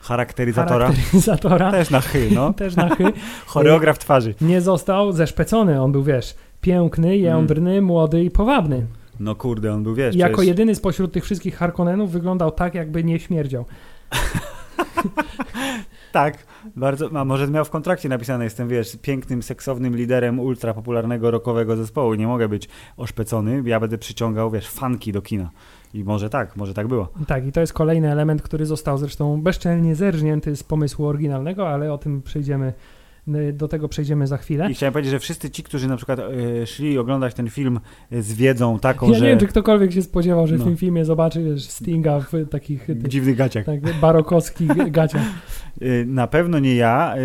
[0.00, 0.86] Charakteryzatora.
[0.86, 2.52] charakteryzatora, Też na chy, no.
[2.62, 3.04] też na chy,
[3.46, 4.34] Choreograf twarzy.
[4.40, 5.82] nie został zeszpecony.
[5.82, 8.86] On był, wiesz, piękny, jędrny, młody i powabny.
[9.20, 12.74] No kurde, on był, wiesz, I jako przecież- jedyny spośród tych wszystkich Harkonnenów wyglądał tak,
[12.74, 13.64] jakby nie śmierdział.
[16.12, 16.38] Tak,
[16.76, 21.76] bardzo, a może miał w kontrakcie napisane, jestem, wiesz, pięknym, seksownym liderem ultra popularnego rockowego
[21.76, 25.50] zespołu, nie mogę być oszpecony, ja będę przyciągał, wiesz, fanki do kina.
[25.94, 27.08] I może tak, może tak było.
[27.26, 31.92] Tak, i to jest kolejny element, który został zresztą bezczelnie zerżnięty z pomysłu oryginalnego, ale
[31.92, 32.72] o tym przejdziemy,
[33.52, 34.70] do tego przejdziemy za chwilę.
[34.70, 37.80] I chciałem powiedzieć, że wszyscy ci, którzy na przykład e, szli oglądać ten film
[38.12, 40.64] e, z wiedzą taką, Ja że nie wiem, czy ktokolwiek się spodziewał, że w No.
[40.64, 43.64] tym filmie zobaczy Stinga w takich w dziwnych gaciach.
[43.64, 45.22] tak, barokowskich gaciach.
[45.82, 47.20] Y, Na pewno nie ja, y,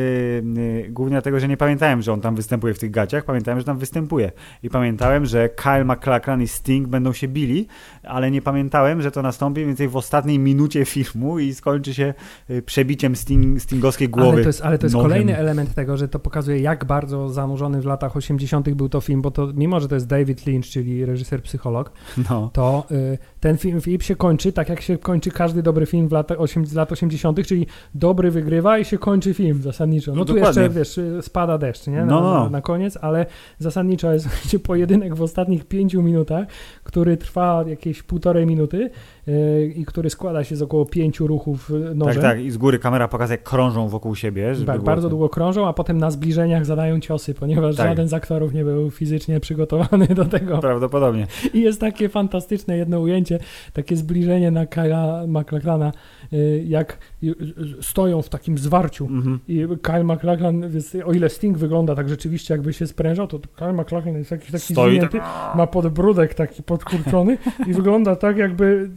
[0.57, 3.65] y, głównie dlatego, że nie pamiętałem, że on tam występuje w tych gaciach, pamiętałem, że
[3.65, 4.31] tam występuje.
[4.63, 7.67] I pamiętałem, że Kyle MacLachlan i Sting będą się bili,
[8.03, 12.13] ale nie pamiętałem, że to nastąpi mniej więcej w ostatniej minucie filmu i skończy się
[12.49, 14.31] y, przebiciem Sting, Stingowskiej głowy.
[14.31, 17.81] Ale to jest, ale to jest kolejny element tego, że to pokazuje, jak bardzo zanurzony
[17.81, 18.69] w latach 80.
[18.73, 21.91] był to film, bo to mimo, że to jest David Lynch, czyli reżyser psycholog,
[22.29, 22.49] No.
[22.53, 26.11] to y, ten film, film się kończy tak, jak się kończy każdy dobry film w
[26.11, 30.11] latach z lat 80., czyli dobry wygrywa i się kończy film zasadniczo.
[30.11, 30.61] No, No tu dokładnie.
[30.61, 31.97] jeszcze, wiesz, spada deszcz, nie?
[31.97, 32.49] Na, No, no.
[32.49, 33.25] na, koniec, ale
[33.59, 34.27] zasadniczo jest
[34.63, 36.47] pojedynek w ostatnich pięciu minutach,
[36.83, 38.89] który trwa jakieś półtorej minuty
[39.27, 42.21] y, i który składa się z około pięciu ruchów y, Tak, nożem.
[42.21, 42.39] tak.
[42.39, 44.53] I z góry kamera pokazuje, jak krążą wokół siebie.
[44.55, 47.87] Tak, było bardzo długo krążą, a potem na zbliżeniach zadają ciosy, ponieważ Tak.
[47.87, 50.57] żaden z aktorów nie był fizycznie przygotowany do tego.
[50.57, 51.27] Prawdopodobnie.
[51.53, 55.91] I jest takie fantastyczne jedno ujęcie, momencie takie zbliżenie na Kyla McLachlana,
[56.33, 57.35] y, jak y,
[57.81, 59.39] stoją w takim zwarciu Mhm.
[59.47, 63.73] i Kyle McLachlan, więc o ile Sting wygląda tak rzeczywiście jakby się sprężał, to Kyle
[63.73, 65.19] McLachlan jest jakiś taki Stoi zwinięty,
[65.55, 68.89] ma podbródek taki podkurczony i wygląda tak jakby,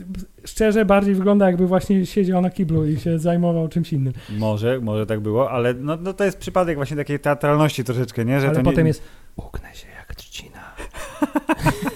[0.45, 4.13] szczerze bardziej wygląda jakby właśnie siedział na kiblu i się zajmował czymś innym.
[4.39, 8.41] Może, może tak było, ale no, no to jest przypadek właśnie takiej teatralności troszeczkę, nie?
[8.41, 9.03] Że Ale to potem nie, jest
[9.37, 10.61] ugnę się jak trzcina.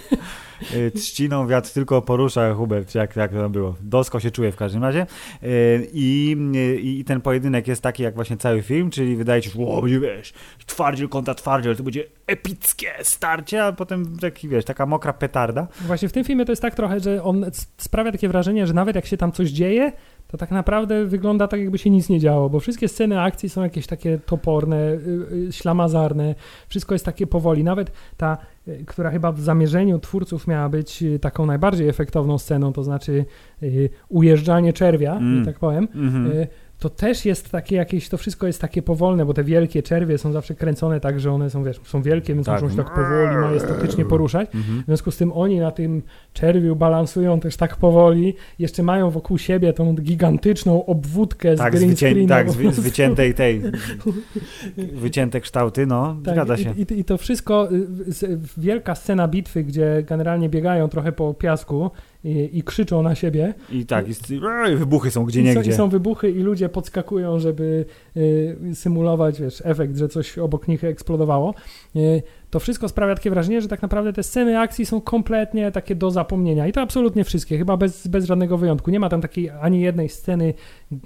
[0.74, 3.74] y, trzciną wiatr tylko porusza Hubert, jak, jak to było.
[3.80, 5.06] Dosko się czuje w każdym razie.
[5.42, 9.66] Y, I, y, I ten pojedynek jest taki jak właśnie cały film, czyli wydaje się,
[9.66, 10.32] o, będzie wiesz,
[10.66, 15.68] twardziel kontra twardziel, to będzie epickie starcie, a potem taki, wiesz, taka mokra petarda.
[15.80, 18.96] Właśnie w tym filmie to jest tak trochę, że on sprawia takie wrażenie, że nawet
[18.96, 19.92] jak się tam coś dzieje,
[20.30, 23.62] to tak naprawdę wygląda tak, jakby się nic nie działo, bo wszystkie sceny akcji są
[23.62, 24.98] jakieś takie toporne, y,
[25.48, 26.34] y, ślamazarne,
[26.68, 27.64] wszystko jest takie powoli.
[27.64, 28.38] Nawet ta,
[28.68, 33.24] y, która chyba w zamierzeniu twórców miała być taką najbardziej efektowną sceną, to znaczy
[34.08, 35.44] ujeżdżanie czerwia, Mm.
[35.44, 36.26] tak powiem, Mhm.
[36.32, 36.46] y,
[36.80, 40.32] to też jest takie jakieś, to wszystko jest takie powolne, bo te wielkie czerwie są
[40.32, 42.62] zawsze kręcone tak, że one są, wiesz, są wielkie, więc Tak.
[42.62, 44.48] muszą się tak powoli, majestatycznie poruszać.
[44.54, 44.82] Mhm.
[44.82, 49.38] W związku z tym oni na tym czerwiu balansują też tak powoli, jeszcze mają wokół
[49.38, 52.28] siebie tą gigantyczną obwódkę z Tak, green wycię- screena.
[52.28, 53.62] tak z, wyciętej tej,
[54.94, 56.74] wycięte kształty, no, Tak, zgadza się.
[56.76, 61.90] I, i, I to wszystko, y, wielka scena bitwy, gdzie generalnie biegają trochę po piasku
[62.24, 63.54] i, i krzyczą na siebie.
[63.72, 64.34] I tak, i,
[64.72, 65.70] i wybuchy są gdzie niegdzie.
[65.70, 67.84] I są wybuchy i ludzie podskakują, żeby
[68.16, 71.54] y, symulować wiesz, efekt, że coś obok nich eksplodowało.
[71.96, 75.94] Y, to wszystko sprawia takie wrażenie, że tak naprawdę te sceny akcji są kompletnie takie
[75.94, 76.66] do zapomnienia.
[76.66, 78.90] I to absolutnie wszystkie, chyba bez, bez żadnego wyjątku.
[78.90, 80.54] Nie ma tam takiej ani jednej sceny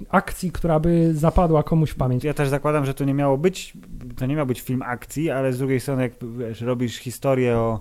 [0.09, 2.23] akcji, która by zapadła komuś w pamięć.
[2.23, 3.73] Ja też zakładam, że to nie miało być,
[4.15, 7.79] to nie miał być film akcji, ale z drugiej strony, jak wiesz, robisz historię o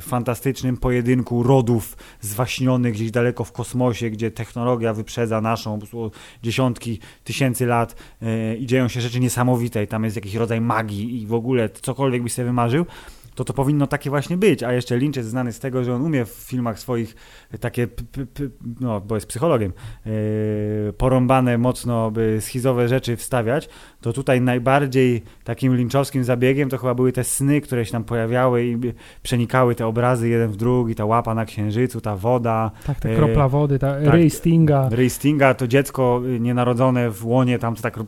[0.00, 6.10] fantastycznym pojedynku rodów zwaśnionych gdzieś daleko w kosmosie, gdzie technologia wyprzedza naszą po
[6.42, 11.22] dziesiątki tysięcy lat e, i dzieją się rzeczy niesamowite i tam jest jakiś rodzaj magii
[11.22, 12.86] i w ogóle cokolwiek byś sobie wymarzył,
[13.34, 14.62] to to powinno takie właśnie być.
[14.62, 17.16] A jeszcze Lynch jest znany z tego, że on umie w filmach swoich
[17.60, 18.02] takie, p,
[18.34, 18.42] p,
[18.80, 19.72] no bo jest psychologiem,
[20.06, 20.10] e,
[20.92, 23.68] porąbane mocno by schizowe rzeczy wstawiać,
[24.00, 28.64] to tutaj najbardziej takim linczowskim zabiegiem to chyba były te sny, które się tam pojawiały
[28.64, 28.76] i
[29.22, 33.16] przenikały te obrazy jeden w drugi, ta łapa na księżycu, ta woda, Tak, ta e,
[33.16, 34.14] kropla wody, ta tak.
[34.14, 34.88] ryj Stinga.
[34.90, 37.98] Ray Stinga, to dziecko y, nienarodzone w łonie, tam to tak...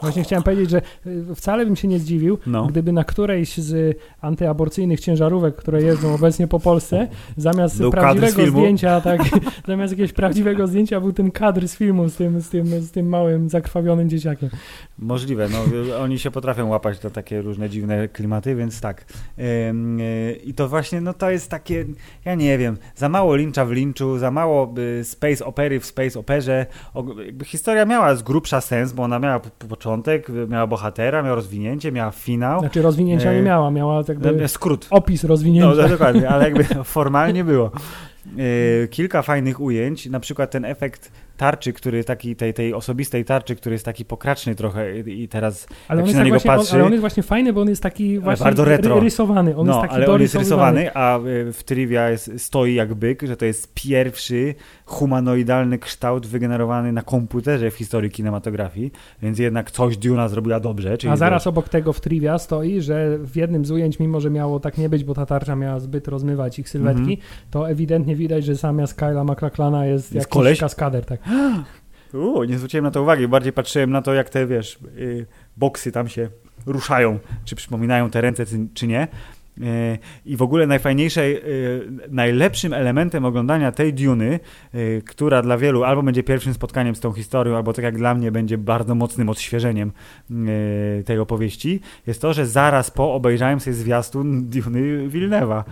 [0.00, 2.66] Właśnie chciałem powiedzieć, że y, wcale bym się nie zdziwił, No.
[2.66, 3.98] gdyby na którejś z
[4.58, 9.20] antyaborcyjnych ciężarówek, które jeżdżą obecnie po Polsce, zamiast Był prawdziwego zdjęcia, tak,
[9.68, 13.08] zamiast jakiegoś prawdziwego zdjęcia był ten kadr z filmu z tym, z tym, z tym
[13.08, 14.50] małym, zakrwawionym dzieciakiem.
[14.98, 15.58] Możliwe, no
[16.04, 19.04] oni się potrafią łapać na takie różne dziwne klimaty, więc tak.
[19.38, 21.84] Y, I to właśnie, no to jest takie,
[22.24, 26.66] ja nie wiem, za mało Lyncha w Lynchu, za mało space opery w space operze.
[27.44, 31.92] Historia miała z grubsza sens, bo ona miała po- po- początek, miała bohatera, miała rozwinięcie,
[31.92, 34.86] miała finał, Znaczy rozwinięcia E, nie miała, miała jakby y, skrót.
[34.90, 35.88] opis No, rozwinięcia.
[35.88, 37.70] dokładnie, ale jakby formalnie było.
[38.36, 43.56] Yy, kilka fajnych ujęć, na przykład ten efekt tarczy, który taki, tej, tej osobistej tarczy,
[43.56, 46.50] który jest taki pokraczny trochę i teraz ale, jak on się na tak niego właśnie,
[46.52, 48.94] on, patrzy- ale on jest właśnie fajny, bo on jest taki właśnie bardzo retro.
[48.94, 49.56] ry- rysowany.
[49.56, 52.94] On no, jest taki ale on jest rysowany, a y, w trivia jest, stoi jak
[52.94, 59.70] byk, że to jest pierwszy humanoidalny kształt wygenerowany na komputerze w historii kinematografii, więc jednak
[59.70, 60.96] coś Duna zrobiła dobrze.
[61.10, 64.60] A zaraz obok tego w trivia stoi, że w jednym z ujęć, mimo że miało
[64.60, 67.16] tak nie być, bo ta tarcza miała zbyt rozmywać ich sylwetki, Mhm.
[67.50, 70.60] to ewidentnie widać, że zamiast Kyla McLachlana jest, Jest jakiś koleś?
[70.60, 71.04] kaskader.
[71.04, 71.20] Tak.
[72.48, 76.08] Nie zwróciłem na to uwagi, bardziej patrzyłem na to, jak te, wiesz, y, boksy tam
[76.08, 76.28] się
[76.66, 79.08] ruszają, czy przypominają te ręce, czy nie.
[80.26, 84.40] I w ogóle najfajniejsze, y, najlepszym elementem oglądania tej Duny,
[84.74, 88.14] y, która dla wielu albo będzie pierwszym spotkaniem z tą historią, albo tak jak dla
[88.14, 89.92] mnie będzie bardzo mocnym odświeżeniem
[90.30, 95.64] y, tej opowieści, jest to, że zaraz po obejrzałem sobie zwiastun Duny Wilnewa,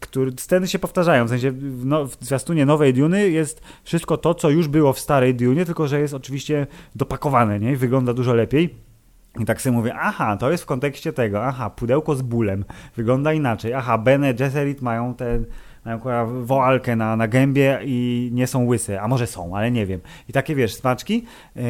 [0.00, 4.34] który sceny się powtarzają, w sensie w, no, w zwiastunie nowej Duny jest wszystko to,
[4.34, 7.76] co już było w starej Dunie, tylko że jest oczywiście dopakowane, nie?
[7.76, 8.87] Wygląda dużo lepiej.
[9.38, 12.64] I tak sobie mówię, aha, to jest w kontekście tego, aha, pudełko z bólem,
[12.96, 15.44] wygląda inaczej, aha, Bene Gesserit mają ten,
[15.96, 20.00] kurwa woalkę na, na gębie i nie są łyse, a może są, ale nie wiem.
[20.28, 21.24] I takie, wiesz, smaczki.
[21.56, 21.62] Yy,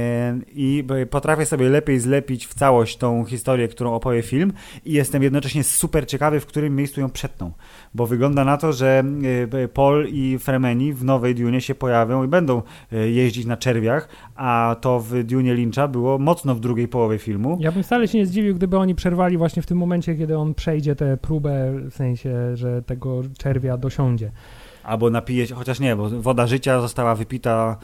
[0.55, 4.53] i potrafię sobie lepiej zlepić w całość tą historię, którą opowie film.
[4.85, 7.53] I jestem jednocześnie super ciekawy, w którym miejscu ją przetną,
[7.95, 9.05] bo wygląda na to, że
[9.53, 14.09] yy, Paul i Fremeni w nowej Dune się pojawią i będą yy, jeździć na czerwiach,
[14.37, 17.59] a to w Dune Lyncha było mocno w drugiej połowie filmu.
[17.61, 20.55] Ja bym wcale się nie zdziwił, gdyby oni przerwali właśnie w tym momencie, kiedy on
[20.55, 23.77] przejdzie tę próbę, w sensie, że tego czerwia
[24.83, 27.77] Albo napije się, chociaż nie, bo woda życia została wypita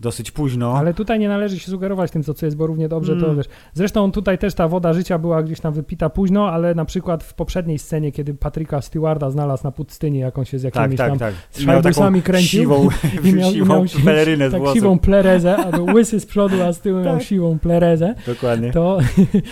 [0.00, 0.74] dosyć późno.
[0.78, 3.36] Ale tutaj nie należy się sugerować tym, co, co jest, bo równie dobrze to Mm.
[3.36, 3.46] wiesz.
[3.74, 7.34] Zresztą tutaj też ta woda życia była gdzieś tam wypita późno, ale na przykład w
[7.34, 11.08] poprzedniej scenie, kiedy Patryka Stewarda znalazł na pustyni, jak on się z tak, jakimiś tak,
[11.08, 11.34] tam tak.
[11.50, 12.88] z szajbusami kręcił siwą,
[13.24, 14.74] i miał, siwą miał pelerynę tak włosów.
[14.76, 17.22] siwą plerezę, a to łysy z przodu, a z tyłu miał Tak.
[17.22, 18.70] siwą plerezę, Dokładnie.
[18.72, 18.98] to,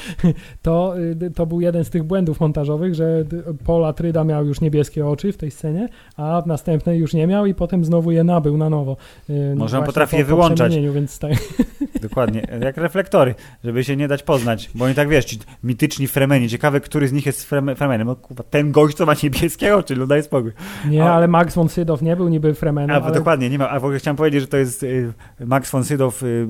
[0.62, 3.24] to, y, to był jeden z tych błędów montażowych, że
[3.66, 7.46] Paul Atryda miał już niebieskie oczy w tej scenie, a w następnej już nie miał
[7.46, 8.96] i potem znowu je nabył na nowo.
[9.30, 10.76] Y, Może on potrafi po- je wyłączać.
[10.94, 11.32] Więc tak,
[12.02, 16.48] Dokładnie, jak reflektory, żeby się nie dać poznać, bo oni tak wiesz, ci mityczni fremeni,
[16.48, 19.96] ciekawe, który z nich jest frem- fremenem, no kurwa, ten gość, co ma niebieskie oczy,
[19.96, 20.52] no daj spokój.
[20.88, 23.70] nie, A- ale Max von Sydow nie był niby Fremenem, A, ale Dokładnie, nie ma,
[23.70, 26.46] a w ogóle chciałem powiedzieć, że to jest y, Max von Sydow y, y,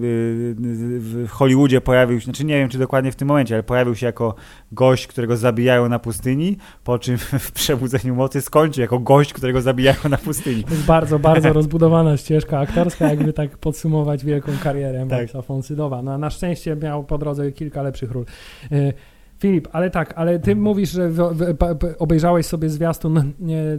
[1.00, 4.06] w Hollywoodzie pojawił się, znaczy nie wiem, czy dokładnie w tym momencie, ale pojawił się
[4.06, 4.34] jako
[4.72, 9.98] gość, którego zabijają na pustyni, po czym w Przebudzeniu Mocy skończy jako gość, którego zabijają
[10.10, 10.64] na pustyni.
[10.64, 15.20] To jest bardzo, bardzo rozbudowana ścieżka aktorska, jakby tak podsumować wielką karierę Tak.
[15.20, 16.02] Maxa von Sydowa.
[16.02, 18.24] No, na szczęście miał po drodze kilka lepszych ról.
[18.72, 18.92] E,
[19.38, 21.56] Filip, ale tak, ale ty mówisz, że w, w,
[21.98, 23.24] obejrzałeś sobie zwiastun e,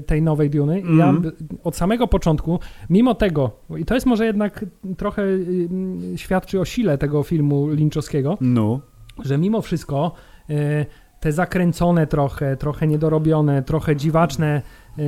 [0.06, 1.36] tej nowej Duny i ja Mhm.
[1.63, 4.65] od samego początku, mimo tego, i to jest może jednak
[4.97, 5.69] trochę y,
[6.15, 8.80] świadczy o sile tego filmu Lynchowskiego, No,
[9.23, 10.12] że mimo wszystko
[10.49, 10.86] e,
[11.19, 14.62] te zakręcone trochę, trochę niedorobione, trochę dziwaczne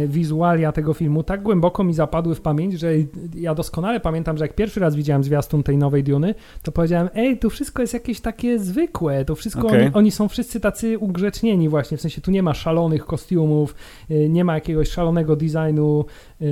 [0.08, 2.94] wizualia tego filmu tak głęboko mi zapadły w pamięć, że
[3.36, 7.40] ja doskonale pamiętam, że jak pierwszy raz widziałem zwiastun tej nowej Duny, to powiedziałem, ej,
[7.40, 9.82] tu wszystko jest jakieś takie zwykłe, to wszystko, Okej.
[9.82, 13.76] oni, oni są wszyscy tacy ugrzecznieni właśnie, w sensie tu nie ma szalonych kostiumów,
[14.10, 16.06] e, nie ma jakiegoś szalonego designu
[16.42, 16.46] e,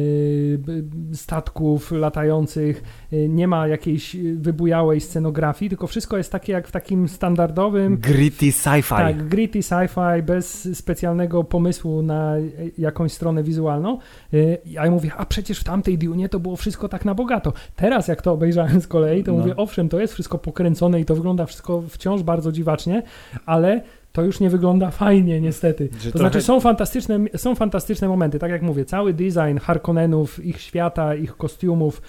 [1.14, 6.72] statków latających, e, nie ma jakiejś e, wybujałej scenografii, tylko wszystko jest takie jak w
[6.72, 8.96] takim standardowym gritty sci-fi.
[8.96, 12.42] tak, gritty sci-fi, bez specjalnego pomysłu na e,
[12.78, 13.98] jakąś stronę wizualną.
[14.34, 17.54] Y, ja mówię, a przecież w tamtej Dune to było wszystko tak na bogato.
[17.76, 19.38] Teraz jak to obejrzałem z kolei, to No.
[19.38, 23.04] mówię, owszem, to jest wszystko pokręcone i to wygląda wszystko wciąż bardzo dziwacznie,
[23.46, 23.82] ale
[24.12, 25.90] to już nie wygląda fajnie niestety.
[25.90, 30.46] To Że trochę- znaczy są fantastyczne, są fantastyczne momenty, tak jak mówię, cały design Harkonnenów,
[30.46, 32.02] ich świata, ich kostiumów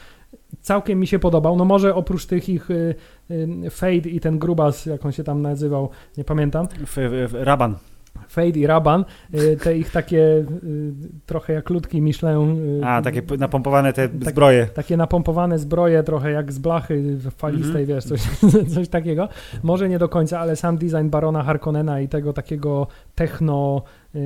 [0.61, 1.57] całkiem mi się podobał.
[1.57, 2.94] No może oprócz tych ich y,
[3.31, 6.68] y, Fade i ten grubas, jak on się tam nazywał, nie pamiętam.
[6.83, 7.75] F, f, Raban.
[8.33, 10.45] Fade i Raban, y, te ich takie y,
[11.27, 12.79] trochę jak ludki Michelin.
[12.81, 14.31] y, A, takie napompowane te Tak.
[14.31, 14.66] zbroje.
[14.66, 17.87] takie napompowane zbroje, trochę jak z blachy falistej, Mhm.
[17.87, 18.21] wiesz, coś,
[18.75, 19.29] coś takiego.
[19.62, 23.83] Może nie do końca, ale sam design Barona Harkonnena i tego takiego techno,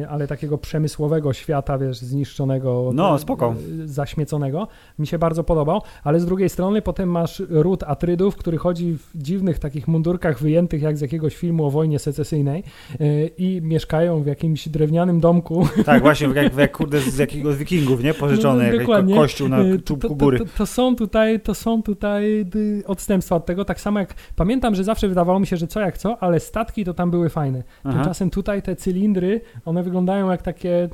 [0.09, 3.55] ale takiego przemysłowego świata, wiesz, zniszczonego, No, y, spoko.
[3.83, 4.68] y, zaśmieconego,
[4.99, 9.11] mi się bardzo podobał, ale z drugiej strony potem masz ród Atrydów, który chodzi w
[9.14, 12.62] dziwnych takich mundurkach wyjętych jak z jakiegoś filmu o wojnie secesyjnej
[13.01, 18.03] y, i mieszkają w jakimś drewnianym domku Tak, właśnie, jak, jak kurde z jakiegoś wikingów,
[18.03, 18.14] nie?
[18.14, 20.38] Pożyczony, No, no, jak kościół na Y, czubku góry.
[20.38, 24.14] To, to, to są tutaj, to są tutaj y, odstępstwa od tego, tak samo jak
[24.37, 27.29] pamiętam, że zawsze wydawało mi się, że co jak co, ale statki to tam były
[27.29, 27.62] fajne.
[27.85, 27.94] Aha.
[27.94, 30.88] Tymczasem tutaj te cylindry, one wyglądają jak takie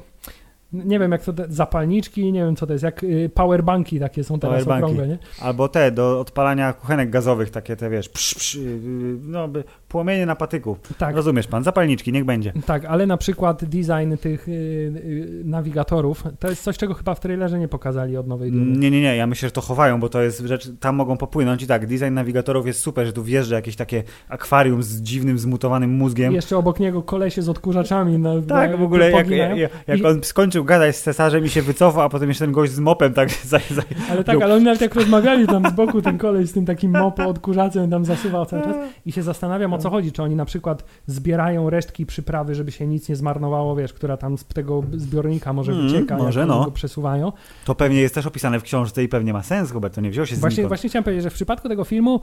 [0.73, 4.25] nie wiem jak to, te- zapalniczki, nie wiem co to jest, jak y, powerbanki takie
[4.25, 4.85] są teraz Powerbanki.
[4.85, 5.19] okrągłe, nie?
[5.41, 10.27] Albo te, do odpalania kuchenek gazowych, takie te, wiesz, psz, psz, yy, no, by- płomienie
[10.27, 10.77] na patyku.
[10.99, 12.53] Tak, Rozumiesz pan, zapalniczki, niech będzie.
[12.67, 17.21] tak, ale na przykład design tych y, y, nawigatorów, to jest coś, czego chyba w
[17.21, 18.79] trailerze nie pokazali od nowej Duny.
[18.79, 21.63] Nie, nie, nie, ja myślę, że to chowają, bo to jest rzecz, tam mogą popłynąć
[21.63, 25.91] i tak, design nawigatorów jest super, że tu wjeżdża jakieś takie akwarium z dziwnym, zmutowanym
[25.91, 26.33] mózgiem.
[26.33, 28.19] I jeszcze obok niego kolesie z odkurzaczami.
[28.19, 31.63] Na, Tak, w ogóle jak, jak, jak I- on skończył gadać z cesarzem i się
[31.63, 34.65] wycofał, a potem jeszcze ten gość z mopem tak za, za, Ale tak, ale oni
[34.65, 38.47] nawet jak rozmawiali tam z boku, ten koleś z tym takim mopo odkurzacem tam zasuwał
[38.47, 38.77] cały czas
[39.07, 42.87] i się zastanawiam o co chodzi, czy oni na przykład zbierają resztki przyprawy, żeby się
[42.87, 46.65] nic nie zmarnowało, wiesz, która tam z tego zbiornika może Mm, wycieka, może, no.
[46.65, 47.33] go przesuwają.
[47.65, 50.27] To pewnie jest też opisane w książce i pewnie ma sens, Hubert, to nie wziął
[50.27, 52.21] się z Właśnie, właśnie chciałem powiedzieć, że w przypadku tego filmu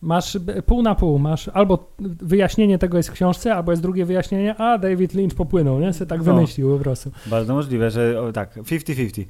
[0.00, 4.56] masz pół na pół, masz albo wyjaśnienie tego jest w książce, albo jest drugie wyjaśnienie,
[4.56, 5.92] a David Lynch popłynął, nie?
[5.92, 6.34] Se tak No.
[6.34, 7.10] wymyślił po prostu.
[7.26, 9.24] Bardzo możliwe, że o, tak, 50-50.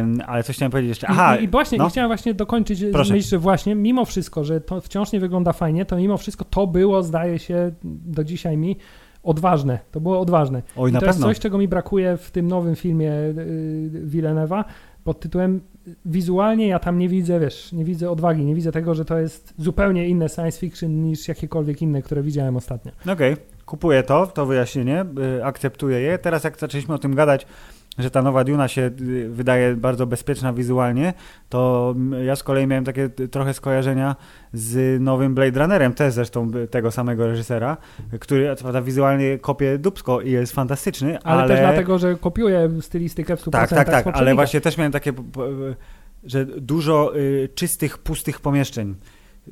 [0.00, 1.06] Ym, ale coś chciałem powiedzieć jeszcze.
[1.06, 1.86] I- Aha, I, i właśnie, no.
[1.86, 3.12] i chciałem właśnie dokończyć Proszę.
[3.14, 6.66] myśl, że właśnie mimo wszystko, że to wciąż nie wygląda fajnie, to mimo wszystko to
[6.66, 8.76] było, zdaje się, do dzisiaj mi
[9.22, 9.78] odważne.
[9.90, 10.62] To było odważne.
[10.76, 11.26] oj, I na to pewno.
[11.26, 14.64] jest coś, czego mi brakuje w tym nowym filmie yy, Villeneuve'a
[15.04, 15.60] pod tytułem
[16.04, 19.54] wizualnie ja tam nie widzę, wiesz, nie widzę odwagi, nie widzę tego, że to jest
[19.58, 22.92] zupełnie inne science fiction niż jakiekolwiek inne, które widziałem ostatnio.
[23.12, 25.04] Okej, kupuję to, to wyjaśnienie,
[25.38, 26.18] y, akceptuję je.
[26.18, 27.46] Teraz jak zaczęliśmy o tym gadać,
[27.98, 31.14] że ta nowa Duna się y, wydaje bardzo bezpieczna wizualnie,
[31.48, 34.16] to ja z kolei miałem takie y, trochę skojarzenia
[34.52, 37.76] z nowym Blade Runnerem, też zresztą y, tego samego reżysera,
[38.20, 41.48] który co prawda wizualnie kopie dubsko i jest fantastyczny, Ale, ale...
[41.48, 45.12] też dlatego, że kopiuje stylistykę w 100% Tak, tak, tak, ale właśnie też miałem takie,
[46.24, 47.12] że dużo
[47.54, 48.94] czystych, pustych pomieszczeń.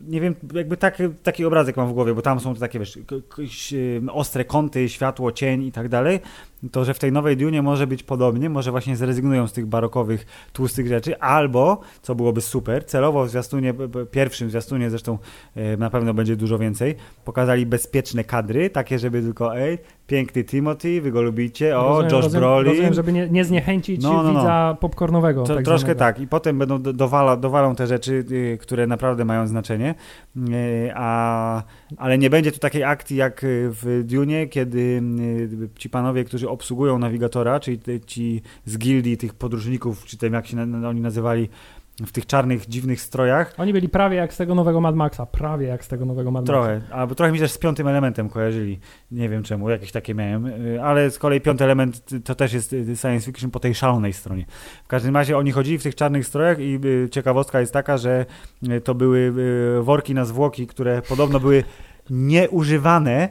[0.07, 2.99] Nie wiem, jakby taki, taki obrazek mam w głowie, bo tam są takie, wiesz,
[4.13, 6.21] ostre kąty, światło, cień i tak dalej.
[6.70, 10.27] To, że w tej nowej Dune może być podobnie, może właśnie zrezygnują z tych barokowych,
[10.53, 13.75] tłustych rzeczy, albo, co byłoby super, celowo w zwiastunie,
[14.10, 15.19] pierwszym zwiastunie, zresztą
[15.56, 16.94] y, na pewno będzie dużo więcej,
[17.25, 22.25] pokazali bezpieczne kadry, takie, żeby tylko, ej, piękny Timothy, wy go lubicie, o, Rozumiem, Josh
[22.25, 22.71] rozumiem, Brolin.
[22.71, 24.40] Rozumiem, żeby nie, nie zniechęcić No, no, no.
[24.40, 25.42] widza popcornowego.
[25.42, 26.21] To, tak troszkę tak.
[26.21, 29.94] I potem będą do- dowala, dowalą te rzeczy, y, które naprawdę mają znaczenie.
[30.37, 31.63] Y, a,
[31.96, 35.02] ale nie będzie tu takiej akcji jak y, w Dune, kiedy
[35.77, 40.46] ci panowie, którzy obsługują nawigatora, czyli te- ci z gildii tych podróżników, czy tym jak
[40.46, 41.48] się na, oni nazywali,
[42.07, 43.55] w tych czarnych, dziwnych strojach.
[43.59, 45.27] Oni byli prawie jak z tego nowego Mad Maxa.
[45.27, 46.53] Prawie jak z tego nowego Mad Maxa.
[46.53, 48.79] Trochę, albo trochę mi też z piątym elementem kojarzyli.
[49.11, 50.46] Nie wiem czemu, jakieś takie miałem.
[50.46, 53.75] Y, Ale z kolei piąty element y, to też jest y, science fiction po tej
[53.75, 54.46] szalonej stronie.
[54.85, 56.81] W każdym razie oni chodzili w tych czarnych strojach i
[57.11, 58.27] ciekawostka jest taka, że
[58.85, 59.33] to były
[59.83, 61.65] worki na zwłoki, które podobno były
[62.11, 63.29] nieużywane,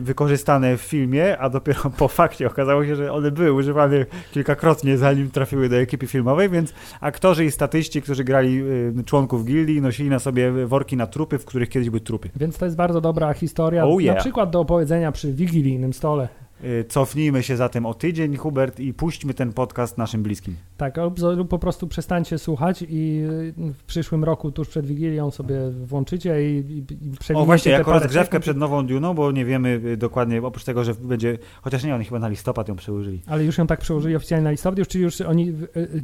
[0.00, 5.30] wykorzystane w filmie, a dopiero po fakcie okazało się, że one były używane kilkakrotnie, zanim
[5.30, 8.62] trafiły do ekipy filmowej, więc aktorzy i statyści, którzy grali
[8.98, 12.30] y, członków gildii, nosili na sobie worki na trupy, w których kiedyś były trupy.
[12.36, 13.84] Więc to jest bardzo dobra historia.
[13.86, 14.16] Oh yeah.
[14.16, 16.28] Na przykład do opowiedzenia przy wigilijnym stole.
[16.64, 20.56] Y, Cofnijmy się zatem o tydzień, Hubert, i puśćmy ten podcast naszym bliskim.
[20.76, 23.22] Tak, lub, po prostu przestańcie słuchać i
[23.58, 26.84] y, w przyszłym roku, tuż przed Wigilią sobie włączycie i, i,
[27.30, 30.84] i O właśnie, jako rozgrzewkę przed nową Duną, bo nie wiemy y, dokładnie, oprócz tego,
[30.84, 33.22] że będzie, chociaż nie, oni chyba na listopad ją przełożyli.
[33.26, 35.52] Ale już ją tak przełożyli oficjalnie na listopad, już, czyli już oni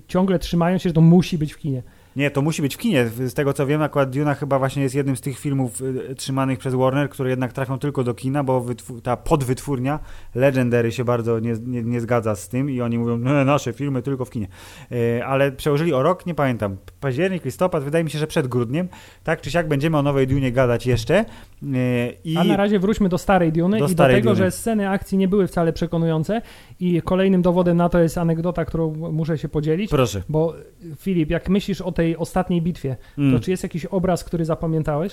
[0.09, 1.83] ciągle trzymają się, że to musi być w kinie.
[2.17, 3.09] Nie, to musi być w kinie.
[3.09, 6.59] Z tego co wiem, akurat Duna chyba właśnie jest jednym z tych filmów y, trzymanych
[6.59, 8.65] przez Warner, które jednak trafią tylko do kina, bo
[9.03, 9.99] ta podwytwórnia
[10.35, 14.03] Legendary się bardzo nie, nie, nie zgadza z tym i oni mówią, nie, nasze filmy
[14.03, 14.47] tylko w kinie.
[14.93, 18.89] Y, ale przełożyli o rok, nie pamiętam, październik, listopad, wydaje mi się, że przed grudniem.
[19.25, 21.25] Tak czy siak będziemy o nowej Dunie gadać jeszcze.
[21.63, 24.45] Y, I A na razie wróćmy do starej Duny Do i do starej tego, Duny.
[24.45, 26.43] że sceny akcji nie były wcale przekonujące
[26.81, 29.91] i kolejnym dowodem na to jest anegdota, którą muszę się podzielić.
[29.91, 30.23] proszę.
[30.29, 30.55] Bo
[30.97, 33.33] Filip, jak myślisz o tej ostatniej bitwie, Mm.
[33.35, 35.13] to czy jest jakiś obraz, który zapamiętałeś?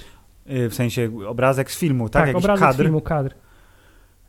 [0.52, 2.28] Y, w sensie obrazek z filmu, tak?
[2.28, 2.84] Jakiś obrazek z kadr.
[2.84, 3.34] filmu, kadr.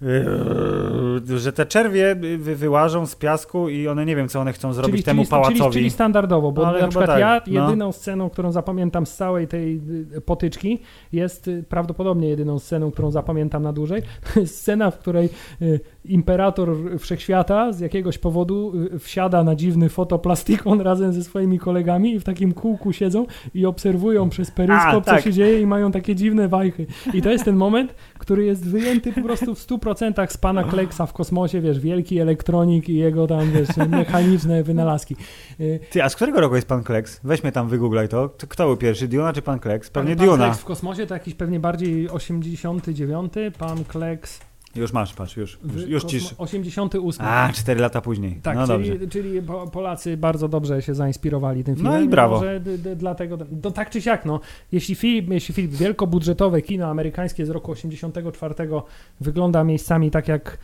[0.03, 4.73] Yy, że te czerwie wy, wyłażą z piasku i one nie wiem, co one chcą
[4.73, 5.59] zrobić Czyli, temu czyli, pałacowi.
[5.59, 7.65] czyli, czyli standardowo, bo Ale na przykład tak, ja no.
[7.65, 9.81] jedyną sceną, którą zapamiętam z całej tej
[10.17, 10.79] y, potyczki
[11.13, 14.03] jest y, prawdopodobnie jedyną sceną, którą zapamiętam na dłużej.
[14.47, 15.29] Scena, w której
[15.63, 22.21] y, imperator wszechświata z jakiegoś powodu wsiada na dziwny fotoplastikon razem ze swoimi kolegami i
[22.21, 25.25] w takim kółku siedzą i obserwują przez peryskop, A, co tak.
[25.25, 26.87] się dzieje i mają takie dziwne wajchy.
[27.15, 31.07] I to jest ten moment, który jest wyjęty po prostu w 100% z pana Kleksa
[31.07, 35.17] w kosmosie, wiesz, wielki elektronik i jego tam, wiesz, mechaniczne wynalazki.
[35.61, 37.21] Y, Ty, a z którego roku jest pan Kleks?
[37.25, 38.29] Weźmy tam, wygooglaj to.
[38.49, 39.91] Kto był pierwszy, Diona czy pan Kleks?
[39.91, 40.45] Pewnie pan Diona.
[40.45, 45.59] Kleks w kosmosie to jakiś pewnie bardziej 89, pan Kleks Już masz, patrz, już.
[45.75, 46.35] Już, już cisz.
[46.39, 47.27] 88.
[47.27, 48.41] A, cztery lata później.
[48.43, 48.93] Tak, no dobrze.
[48.93, 51.93] czyli, czyli po- Polacy bardzo dobrze się zainspirowali tym filmem.
[51.93, 52.37] No i brawo.
[52.37, 52.61] Może
[52.97, 54.41] dlatego, no tak czy siak, no,
[54.73, 58.55] jeśli film, jeśli film wielkobudżetowe kino amerykańskie z roku 84
[59.21, 60.59] wygląda miejscami tak jak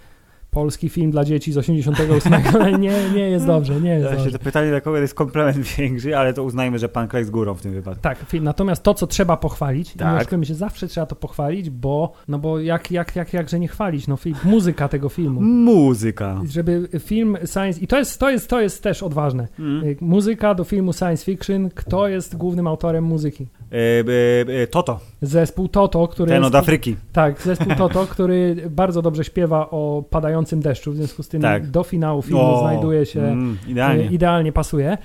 [0.56, 4.32] polski film dla dzieci z 88, ale nie, nie jest dobrze, nie jest dobrze.
[4.32, 7.62] to pytanie dla kogo jest komplement większy, ale to uznajmy, że pan Kleks górą w
[7.62, 8.02] tym wypadku.
[8.02, 8.44] Tak, film.
[8.44, 10.14] Natomiast to, co trzeba pochwalić, Tak.
[10.14, 13.68] i oszukujmy się, zawsze trzeba to pochwalić, bo, no bo jak, jak, jak, jakże nie
[13.68, 15.40] chwalić, no film, muzyka tego filmu.
[15.40, 16.40] Muzyka.
[16.48, 19.96] Żeby film science, i to jest, to jest, to jest też odważne, Mm.
[20.00, 23.46] Muzyka do filmu science fiction, kto jest głównym autorem muzyki?
[23.76, 26.96] E, e, Toto, Zespół Toto, który ten jest, od Afryki.
[27.12, 31.70] Tak, zespół Toto, który bardzo dobrze śpiewa o padającym deszczu, w związku z tym Tak.
[31.70, 34.04] do finału filmu O, znajduje się Mm, idealnie.
[34.04, 34.98] E, Idealnie pasuje,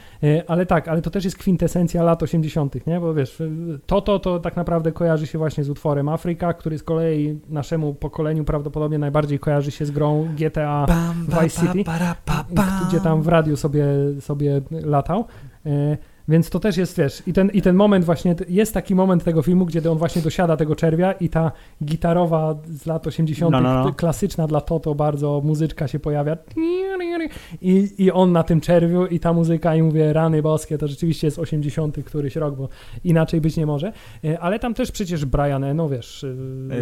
[0.48, 3.00] ale tak, ale to też jest kwintesencja lat 80., nie?
[3.00, 3.42] Bo wiesz,
[3.86, 8.44] Toto to tak naprawdę kojarzy się właśnie z utworem Afryka, który z kolei naszemu pokoleniu
[8.44, 11.84] prawdopodobnie najbardziej kojarzy się z grą GTA, Bam, ba, Vice City,
[12.88, 13.86] gdzie tam w radiu sobie,
[14.20, 15.26] sobie latał.
[16.28, 19.24] E, Więc to też jest, wiesz, i ten, i ten moment właśnie, jest taki moment
[19.24, 21.52] tego filmu, gdzie on właśnie dosiada tego czerwia i ta
[21.84, 23.94] gitarowa z lat 80., No, no, no.
[23.94, 26.38] klasyczna dla Toto bardzo muzyczka się pojawia.
[27.62, 31.28] i, i on na tym czerwiu i ta muzyka i mówię, rany boskie, to rzeczywiście
[31.28, 32.70] jest 80 któryś rok, bo
[33.04, 33.94] inaczej być nie może.
[34.24, 36.26] E, ale tam też przecież Brian Eno, wiesz...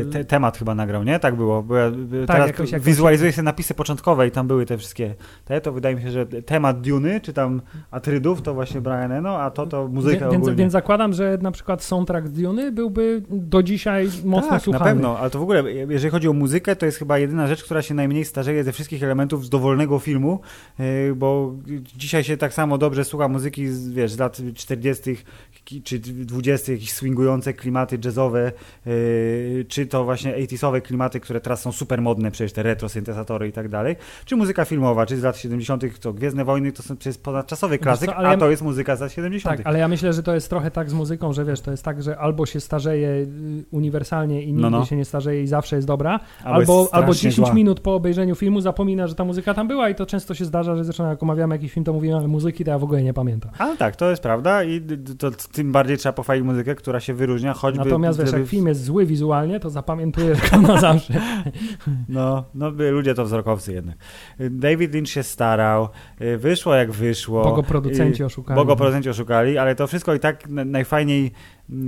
[0.01, 1.19] E, te, temat chyba nagrał, nie?
[1.19, 1.63] Tak było.
[1.63, 2.87] Bo ja tak, teraz jakoś, jakoś...
[2.87, 5.15] wizualizuję sobie napisy początkowe i tam były te wszystkie
[5.45, 7.61] te, to wydaje mi się, że temat Duny, czy tam
[7.91, 11.83] Atrydów, to właśnie Brian Eno, a to to muzyka więc, więc zakładam, że na przykład
[11.83, 14.85] soundtrack z Duny byłby do dzisiaj mocno tak, słuchany.
[14.85, 17.63] na pewno, ale to w ogóle, jeżeli chodzi o muzykę, to jest chyba jedyna rzecz,
[17.63, 20.39] która się najmniej starzeje ze wszystkich elementów z dowolnego filmu,
[20.79, 21.53] e, bo
[21.97, 25.17] dzisiaj się tak samo dobrze słucha muzyki, wiesz, z lat 40.,
[25.83, 28.51] czy 20 jakieś swingujące klimaty jazzowe,
[28.85, 33.47] yy, czy to właśnie 80 klimaty, które teraz są super modne, przecież te retro syntezatory
[33.47, 36.97] i tak dalej, czy muzyka filmowa, czy z lat 70 to Gwiezdne Wojny to są
[36.97, 40.13] przecież ponadczasowy klasyk, co, a to jest muzyka z lat 70 Tak, ale ja myślę,
[40.13, 42.59] że to jest trochę tak z muzyką, że wiesz, to jest tak, że albo się
[42.59, 43.27] starzeje y,
[43.71, 44.85] uniwersalnie i nigdy no, no.
[44.85, 47.53] się nie starzeje i zawsze jest dobra, albo, albo, albo 10 zła.
[47.53, 50.75] minut po obejrzeniu filmu zapomina, że ta muzyka tam była i to często się zdarza,
[50.75, 53.13] że zresztą jak omawiamy jakiś film, to mówimy, ale muzyki to ja w ogóle nie
[53.13, 53.51] pamiętam.
[53.57, 54.81] Ale tak, to jest prawda i
[55.17, 57.83] to, tym bardziej trzeba pochwalić muzykę, która się wyróżnia, choćby...
[57.83, 61.13] Natomiast wiesz, jak film jest zły wizualnie, to zapamiętujesz go na zawsze.
[62.09, 63.97] No, no ludzie to wzrokowcy jednak.
[64.49, 65.89] David Lynch się starał,
[66.21, 67.43] y, wyszło jak wyszło.
[67.43, 68.55] Bo go producenci oszukali.
[68.55, 71.31] Bo go producenci oszukali, ale to wszystko i tak najfajniej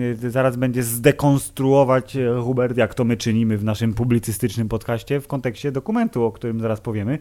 [0.02, 5.28] y, zaraz będzie zdekonstruować y, Hubert, jak to my czynimy w naszym publicystycznym podcaście w
[5.28, 7.20] kontekście dokumentu, o którym zaraz powiemy,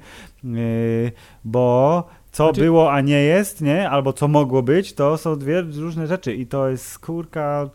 [1.44, 2.60] bo co znaczy...
[2.60, 3.90] było, a nie jest, nie?
[3.90, 7.70] Albo co mogło być, to są dwie różne rzeczy i to jest skórka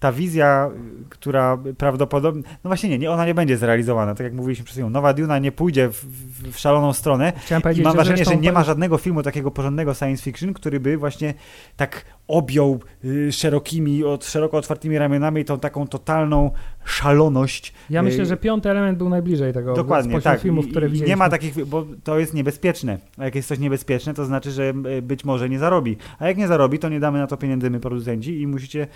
[0.00, 0.70] ta wizja,
[1.08, 4.90] która prawdopodobnie, no właśnie nie, nie, ona nie będzie zrealizowana, tak jak mówiliśmy przed chwilą.
[4.90, 6.04] Nowa Duna nie pójdzie w,
[6.52, 7.32] w szaloną stronę.
[7.36, 10.80] Chciałem powiedzieć, mam wrażenie, że, że nie ma żadnego filmu takiego porządnego science fiction, który
[10.80, 11.34] by właśnie
[11.76, 16.50] tak objął y, szerokimi, od, szeroko otwartymi ramionami tą taką totalną
[16.84, 17.72] szaloność.
[17.90, 20.40] Ja myślę, y, że piąty element był najbliżej tego Dokładnie, tak.
[20.40, 21.08] filmów, które widzieliśmy.
[21.08, 22.98] Nie ma takich, bo to jest niebezpieczne.
[23.18, 25.96] A jak jest coś niebezpieczne, to znaczy, że y, być może nie zarobi.
[26.18, 28.86] A jak nie zarobi, to nie damy na to pieniędzy my producenci i musicie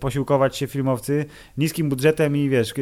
[0.00, 1.24] posiłkować się filmowcy
[1.58, 2.74] niskim budżetem i wiesz,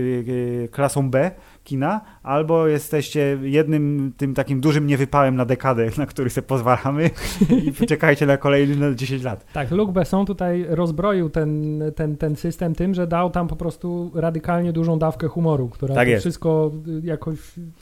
[0.70, 1.30] klasą B
[1.66, 7.10] kina, albo jesteście jednym tym takim dużym niewypałem na dekadę, na który sobie pozwalamy
[7.82, 9.52] i czekajcie na kolejne 10 lat.
[9.52, 14.10] Tak, Luc Besson tutaj rozbroił ten, ten, ten system tym, że dał tam po prostu
[14.14, 16.70] radykalnie dużą dawkę humoru, która tak to wszystko
[17.02, 17.38] jakoś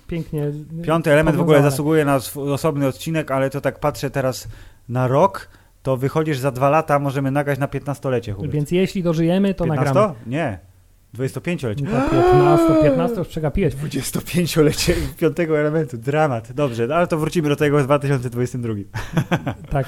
[0.07, 0.51] pięknie
[0.83, 4.49] Piąty element w ogóle zasługuje na osobny odcinek, ale to tak patrzę teraz
[4.89, 5.49] na rok,
[5.83, 8.33] to wychodzisz za dwa lata, możemy nagrać na 15-lecie.
[8.33, 8.53] Hubert.
[8.53, 9.95] Więc jeśli dożyjemy, to 15?
[9.95, 10.15] nagramy.
[10.27, 10.74] Nie.
[11.15, 11.85] 25-lecie.
[11.85, 13.75] 15, 15 już przegapiłeś.
[13.75, 15.99] 25-lecie piątego elementu.
[15.99, 16.53] Dramat.
[16.53, 18.75] Dobrze, no ale to wrócimy do tego w 2022.
[19.71, 19.87] tak.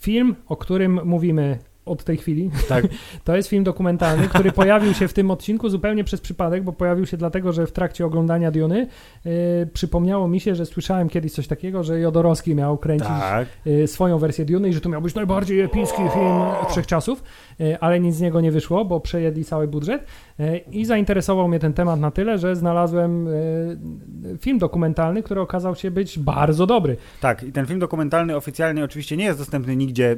[0.00, 1.58] Film, o którym mówimy
[1.88, 2.50] od tej chwili.
[2.68, 2.84] Tak.
[3.24, 7.06] To jest film dokumentalny, który pojawił się w tym odcinku zupełnie przez przypadek, bo pojawił
[7.06, 8.86] się dlatego, że w trakcie oglądania Diony
[9.24, 9.32] yy,
[9.72, 13.48] przypomniało mi się, że słyszałem kiedyś coś takiego, że Jodorowski miał kręcić tak.
[13.64, 16.40] yy, swoją wersję Diony i że to miał być najbardziej epicki film
[16.70, 17.22] wszechczasów,
[17.80, 20.04] ale nic z niego nie wyszło, bo przejedli cały budżet
[20.70, 23.28] i zainteresował mnie ten temat na tyle, że znalazłem
[24.40, 26.96] film dokumentalny, który okazał się być bardzo dobry.
[27.20, 30.16] Tak, i ten film dokumentalny oficjalnie oczywiście nie jest dostępny nigdzie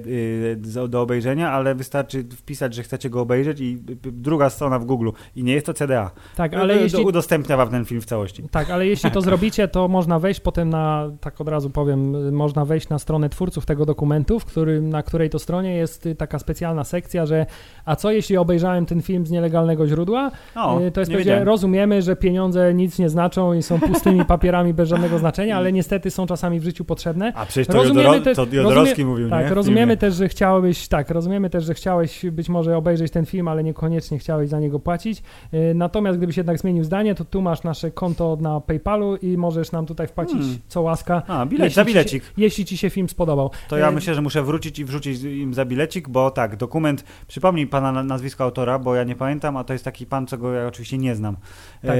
[0.89, 3.79] do obejrzenia, ale wystarczy wpisać, że chcecie go obejrzeć i
[4.13, 5.11] druga strona w Google.
[5.37, 6.11] I nie jest to CDA.
[6.37, 7.05] Tak, ale jeśli...
[7.05, 8.43] Udostępnia wam ten film w całości.
[8.51, 12.65] Tak, ale jeśli to zrobicie, to można wejść potem na, tak od razu powiem, można
[12.65, 16.85] wejść na stronę twórców tego dokumentu, w którym, na której to stronie jest taka specjalna
[16.85, 17.47] sekcja, że
[17.85, 20.31] a co jeśli obejrzałem ten film z nielegalnego źródła?
[20.57, 24.75] O, y, to jest powiedziane, rozumiemy, że pieniądze nic nie znaczą i są pustymi papierami
[24.75, 27.33] bez żadnego znaczenia, ale niestety są czasami w życiu potrzebne.
[27.35, 29.55] A przecież to, rozumiemy Jodoro, to Jodorowski rozumie, mówił, Tak, nie?
[29.55, 33.65] rozumiemy też, że chciałbyś, tak, rozumiemy też, że chciałeś być może obejrzeć ten film, ale
[33.65, 35.23] niekoniecznie chciałeś za niego płacić.
[35.55, 39.73] Y, natomiast gdybyś jednak zmienił zdanie, to tu masz nasze konto na PayPalu i możesz
[39.73, 40.59] nam tutaj wpłacić hmm.
[40.69, 41.23] co łaska.
[41.29, 42.25] A, bilet, za bilecik.
[42.25, 43.51] Ci, jeśli ci się film spodobał.
[43.69, 47.05] To ja y, myślę, że muszę wrócić i wrzucić im za bilecik, bo tak, dokument,
[47.27, 50.67] przypomnij pana nazwisko autora, bo ja nie pamiętam, a to jest taki pan, czego ja
[50.67, 51.37] oczywiście nie znam.
[51.83, 51.91] Tak.
[51.91, 51.95] E,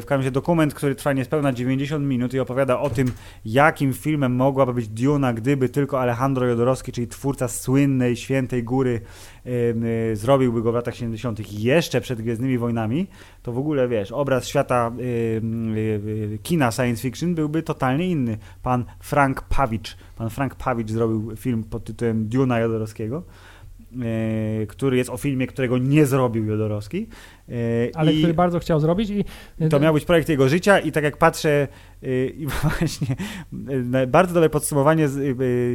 [0.00, 3.12] w każdym razie dokument, który trwa niespełna 90 minut i opowiada o tym,
[3.44, 9.00] jakim filmem mogłaby być Duna, gdyby tylko Alejandro Jodorowski, czyli twórca słynnej Świętej Góry,
[9.46, 11.52] Y, zrobiłby go w latach 70.
[11.52, 13.06] jeszcze przed Gwiezdnymi Wojnami,
[13.42, 18.38] to w ogóle, wiesz, obraz świata y, kina science fiction byłby totalnie inny.
[18.62, 23.22] Pan Frank Pawicz, pan Frank Pawicz zrobił film pod tytułem Duna Jodorowskiego,
[24.68, 27.06] który jest o filmie, którego nie zrobił Jodorowski.
[27.94, 29.24] Ale I który bardzo chciał zrobić i...
[29.70, 31.68] to miał być projekt jego życia i tak jak patrzę
[32.36, 33.16] i właśnie
[34.06, 35.08] bardzo dobre podsumowanie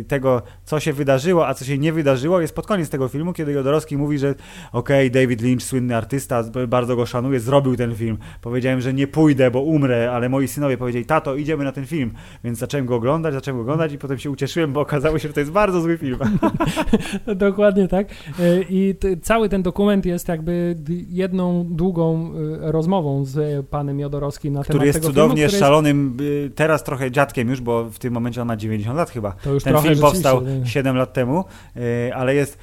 [0.08, 3.52] tego, co się wydarzyło, a co się nie wydarzyło jest pod koniec tego filmu, kiedy
[3.52, 4.36] Jodorowski mówi, że
[4.72, 8.18] okej, okay, David Lynch, słynny artysta, bardzo go szanuję, zrobił ten film.
[8.42, 12.12] Powiedziałem, że nie pójdę, bo umrę, ale moi synowie powiedzieli, tato, idziemy na ten film.
[12.44, 15.34] Więc zacząłem go oglądać, zacząłem go oglądać i potem się ucieszyłem, bo okazało się, że
[15.34, 16.20] to jest bardzo zły film.
[17.36, 18.08] Dokładnie tak.
[18.70, 20.76] I cały ten dokument jest jakby
[21.10, 26.21] jedną długą rozmową z panem Jodorowskim na który temat jest tego cudownie filmu, szalonym, y,
[26.56, 29.32] teraz trochę dziadkiem już, bo w tym momencie on ma 90 lat chyba.
[29.32, 30.66] To już ten film powstał nie.
[30.66, 31.46] 7 lat temu,
[31.78, 32.58] y, ale jest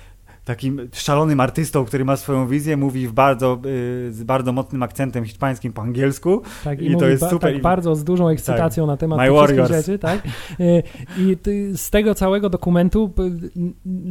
[0.48, 5.24] takim szalonym artystą, który ma swoją wizję, mówi w bardzo, y, z bardzo mocnym akcentem
[5.24, 6.42] hiszpańskim po angielsku.
[6.64, 7.52] Tak, i, I to jest ba super.
[7.52, 8.88] Tak, bardzo z dużą ekscytacją tak.
[8.88, 9.98] na temat My tych rzeczy.
[9.98, 10.22] Tak?
[10.60, 10.82] Y,
[11.18, 11.36] I
[11.76, 13.12] z tego całego dokumentu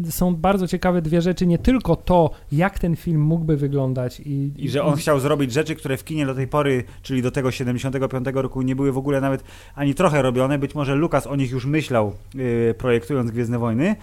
[0.09, 1.47] są bardzo ciekawe dwie rzeczy.
[1.47, 4.19] Nie tylko to, jak ten film mógłby wyglądać.
[4.19, 4.97] I, I że on i...
[4.97, 8.75] chciał zrobić rzeczy, które w kinie do tej pory, czyli do tego 75 roku nie
[8.75, 9.43] były w ogóle nawet
[9.75, 10.59] ani trochę robione.
[10.59, 13.95] Być może Lukas o nich już myślał, yy, projektując Gwiezdne Wojny,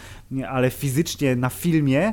[0.49, 2.13] ale fizycznie na filmie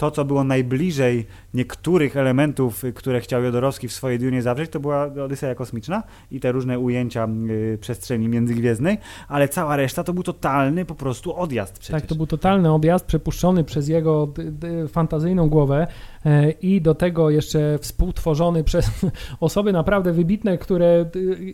[0.00, 4.80] to, co było najbliżej niektórych elementów, y, które chciał Jodorowski w swojej Dunie zawrzeć, to
[4.80, 8.98] była Odyseja Kosmiczna i te różne ujęcia y, przestrzeni międzygwiezdnej,
[9.28, 12.00] ale cała reszta to był totalny po prostu odjazd przecież.
[12.00, 14.28] Tak, to był totalny objazd przepuszczony przez jego
[14.88, 15.86] fantazyjną głowę
[16.26, 18.90] e, i do tego jeszcze współtworzony przez
[19.40, 21.04] osoby naprawdę wybitne, które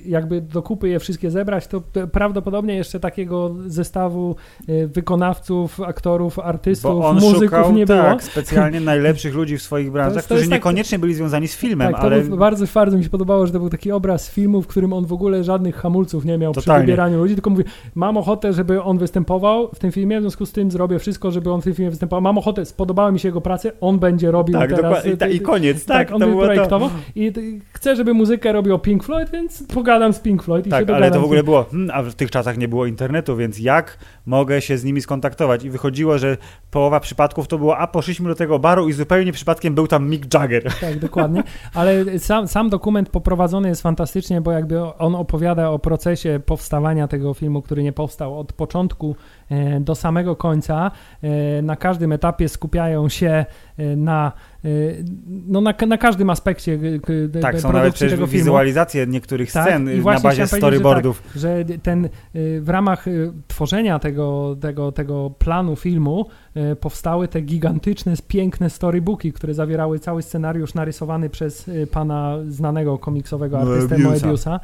[0.05, 1.83] jakby do kupy je wszystkie zebrać, to
[2.13, 4.37] prawdopodobnie jeszcze takiego zestawu
[4.69, 8.03] e, wykonawców, aktorów, artystów, muzyków szukał, nie było.
[8.03, 11.49] Tak, specjalnie najlepszych ludzi w swoich branżach, to jest, to którzy niekoniecznie tak, byli związani
[11.49, 12.23] z filmem, tak, ale...
[12.23, 15.13] Bardzo, bardzo mi się podobało, że to był taki obraz filmu, w którym on w
[15.13, 16.81] ogóle żadnych hamulców nie miał Totalnie.
[16.81, 17.65] przy wybieraniu ludzi, tylko mówi,
[17.95, 21.53] mam ochotę, żeby on występował w tym filmie, w związku z tym zrobię wszystko, żeby
[21.53, 22.23] on w tym filmie występował.
[22.23, 25.07] Mam ochotę, spodobała mi się jego praca, on będzie robił tak, teraz...
[25.07, 26.09] I, ta, I koniec, tak.
[26.09, 26.95] tak on to projektował to.
[27.15, 27.33] i
[27.73, 31.11] chcę, żeby muzykę robił Pink Floyd, więc pogadam z Pink Floyd i tak, się ale
[31.11, 34.61] to w ogóle było, hmm, a w tych czasach nie było internetu, więc jak mogę
[34.61, 35.65] się z nimi skontaktować?
[35.65, 36.37] I wychodziło, że
[36.71, 40.35] połowa przypadków to było, a poszliśmy do tego baru i zupełnie przypadkiem był tam Mick
[40.35, 40.73] Jagger.
[40.81, 41.43] Tak, dokładnie.
[41.75, 47.35] Ale sam, sam dokument poprowadzony jest fantastycznie, bo jakby on opowiada o procesie powstawania tego
[47.35, 49.17] filmu, który nie powstał od początku
[49.81, 50.91] do samego końca.
[51.23, 53.45] E, na każdym etapie skupiają się
[53.79, 54.33] e, na
[55.49, 56.79] no na, na każdym aspekcie
[57.43, 59.13] tak, są nawet przecież tego wizualizacje filmu.
[59.13, 61.23] niektórych tak, scen na bazie storyboardów.
[61.37, 62.09] Że, tak, że, ten
[62.61, 63.05] w ramach
[63.49, 66.27] tworzenia tego, tego, tego planu filmu
[66.81, 73.99] powstały te gigantyczne, piękne storybooki, które zawierały cały scenariusz narysowany przez pana znanego komiksowego artystę
[73.99, 74.51] Moebiusa.
[74.51, 74.61] Moebiusa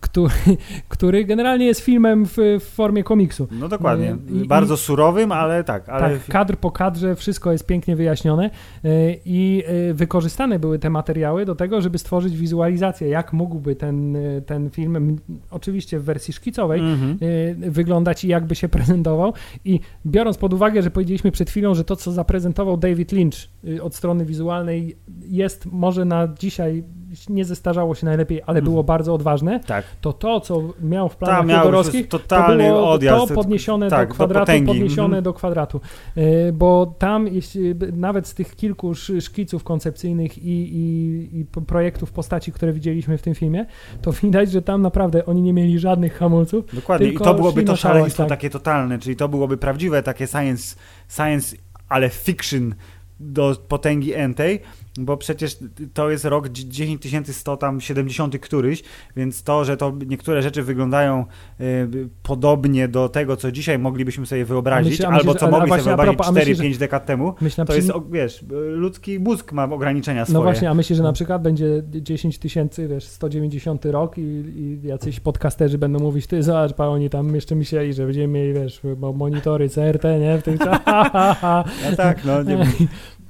[0.00, 0.34] który,
[0.88, 3.48] który generalnie jest filmem w, w, formie komiksu.
[3.50, 4.16] No dokładnie.
[4.30, 5.88] I, Bardzo i, surowym, ale tak.
[5.88, 6.18] Ale...
[6.18, 8.50] Tak, kadr po kadrze wszystko jest pięknie wyjaśnione
[8.84, 8.90] e,
[9.24, 14.40] i e, wykorzystane były te materiały do tego, żeby stworzyć wizualizację, jak mógłby ten, e,
[14.40, 15.18] ten film,
[15.50, 17.70] oczywiście w wersji szkicowej, mm-hmm.
[17.70, 19.34] wyglądać i jakby się prezentował.
[19.64, 23.48] I biorąc pod uwagę, że powiedzieliśmy przed chwilą, że to, co zaprezentował David Lynch
[23.82, 24.96] od strony wizualnej
[25.28, 26.84] jest może na dzisiaj
[27.28, 28.86] nie zestarzało się najlepiej, ale było mhm.
[28.86, 29.84] bardzo odważne, tak.
[30.00, 32.18] to to, co miał w planach Jodorowskich, to
[32.56, 35.24] było odjazd, to podniesione tak, do kwadratu, do podniesione mhm.
[35.24, 35.80] do kwadratu.
[36.16, 42.52] E, bo tam jeśli, nawet z tych kilku szkiców koncepcyjnych i, i, i projektów postaci,
[42.52, 43.66] które widzieliśmy w tym filmie,
[44.02, 46.74] to widać, że tam naprawdę oni nie mieli żadnych hamulców.
[46.74, 48.28] Dokładnie i to byłoby to szaleństwo tak.
[48.28, 50.76] takie totalne, czyli to byłoby prawdziwe takie science,
[51.08, 51.56] science
[51.88, 52.74] ale fiction
[53.20, 54.60] do potęgi entej,
[54.98, 55.58] bo przecież
[55.94, 58.82] to jest rok 10100 tam 70 któryś,
[59.16, 61.24] więc to, że to niektóre rzeczy wyglądają
[61.60, 65.82] y, podobnie do tego, co dzisiaj moglibyśmy sobie wyobrazić, myślę, albo myślę, co mogli sobie
[65.82, 70.38] wyobrazić 4-5 dekad temu, myślę, to jest, wiesz, ludzki mózg ma ograniczenia no swoje.
[70.38, 74.80] No właśnie, a myślę, że na przykład będzie 10 tysięcy, wiesz, 190 rok i, i
[74.82, 78.80] jacyś podcasterzy będą mówić, ty zobacz, pa, oni tam jeszcze myśleli, że będziemy mieli, wiesz,
[79.14, 80.78] monitory CRT, nie, w tych czasach.
[81.90, 82.66] No tak, no, nie,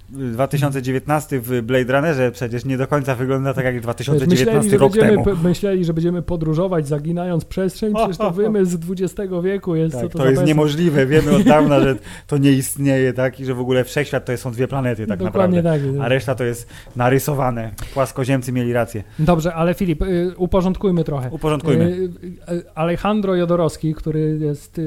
[0.09, 5.43] 2019 w Blade Runnerze przecież nie do końca wygląda tak jak 2019 myśleli, rok temu.
[5.43, 10.01] Myśleli, że będziemy podróżować zaginając przestrzeń, przecież to wymysł z XX wieku jest.
[10.01, 11.97] Tak, to, to jest niemożliwe, wiemy od dawna, że
[12.27, 15.63] to nie istnieje, tak, i że w ogóle wszechświat to są dwie planety tak Dokładnie
[15.63, 17.71] naprawdę, tak, a reszta to jest narysowane.
[17.95, 19.03] Płaskoziemcy mieli rację.
[19.19, 21.31] Dobrze, ale Filip, y, uporządkujmy trochę.
[21.31, 21.85] Uporządkujmy.
[21.85, 22.11] Y,
[22.53, 24.81] y, Alejandro Jodorowski, który jest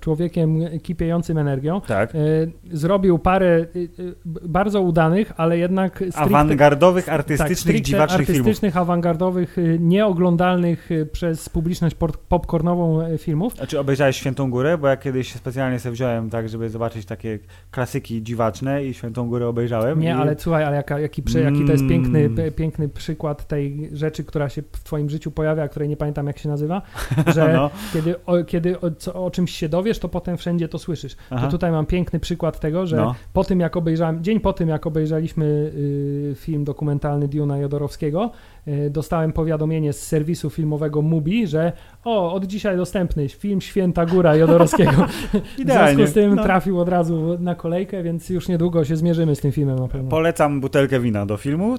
[0.00, 2.12] człowiekiem kipiejącym energią, tak.
[2.72, 3.66] zrobił parę
[4.48, 8.40] bardzo udanych, ale jednak stricte, Awangardowych, tak, artystycznych, stricte dziwacznych filmów.
[8.46, 11.96] artystycznych, awangardowych, y, nieoglądalnych y, przez publiczność
[12.28, 13.52] popcornową y, filmów.
[13.62, 14.78] A czy obejrzałeś Świętą Górę?
[14.78, 17.38] Bo ja kiedyś specjalnie sobie wziąłem tak, żeby zobaczyć takie
[17.70, 20.00] klasyki dziwaczne i Świętą Górę obejrzałem.
[20.00, 20.12] Nie, i...
[20.12, 21.88] ale słuchaj, ale jaka, jaki, jaki to jest Mm.
[21.88, 26.26] piękny, p- piękny przykład tej rzeczy, która się w twoim życiu pojawia, której nie pamiętam
[26.26, 26.82] jak się nazywa,
[27.34, 27.70] że No.
[27.92, 31.16] kiedy, o, kiedy o, co, o czymś się dowiesz, to potem wszędzie to słyszysz.
[31.30, 31.46] Aha.
[31.46, 33.14] To tutaj mam piękny przykład tego, że No.
[33.32, 38.30] po tym jak obejrzałem, dzień po tym jak obejrzeliśmy y, film dokumentalny Duna Jodorowskiego,
[38.90, 41.72] dostałem powiadomienie z serwisu filmowego Mubi, że
[42.04, 44.92] o, od dzisiaj dostępny film Święta Góra Jodorowskiego.
[45.56, 45.94] w Idealnie.
[45.94, 46.42] związku z tym No.
[46.42, 50.08] trafił od razu na kolejkę, więc już niedługo się zmierzymy z tym filmem na pewno.
[50.10, 51.74] Polecam butelkę wina do filmu,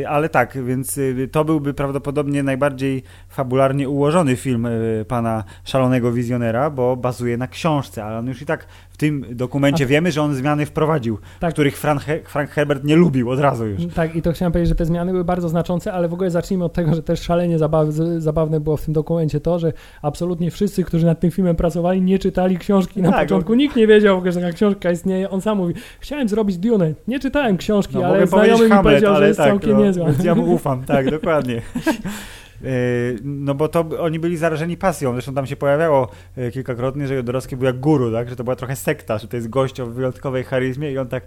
[0.00, 4.64] yy, ale tak, więc yy, to byłby prawdopodobnie najbardziej fabularnie ułożony film
[4.98, 9.24] yy, pana szalonego wizjonera, bo bazuje na książce, ale on już i tak w tym
[9.30, 11.52] dokumencie A- wiemy, że on zmiany wprowadził, Tak.
[11.52, 13.82] których Frank, Frank Herbert nie lubił od razu już.
[13.94, 16.64] Tak, i to chciałem powiedzieć, że te zmiany były bardzo znaczące, ale w ogóle zacznijmy
[16.64, 17.88] od tego, że też szalenie zabaw,
[18.18, 22.18] zabawne było w tym dokumencie to, że absolutnie wszyscy, którzy nad tym filmem pracowali, nie
[22.18, 23.54] czytali książki na Tak, początku.
[23.54, 25.30] Nikt nie wiedział w ogóle, że taka książka istnieje.
[25.30, 29.16] On sam mówi, chciałem zrobić Dune, nie czytałem książki, No, ale znajomy mi Hamlet, powiedział,
[29.16, 30.06] że jest tak, całkiem no, niezła.
[30.24, 31.62] Ja mu ufam, tak, dokładnie.
[32.62, 37.14] Yy, No bo to oni byli zarażeni pasją, zresztą tam się pojawiało yy, kilkakrotnie, że
[37.14, 38.28] Jodorowski był jak guru, tak?
[38.28, 41.24] że to była trochę sekta, że to jest gość o wyjątkowej charyzmie i on tak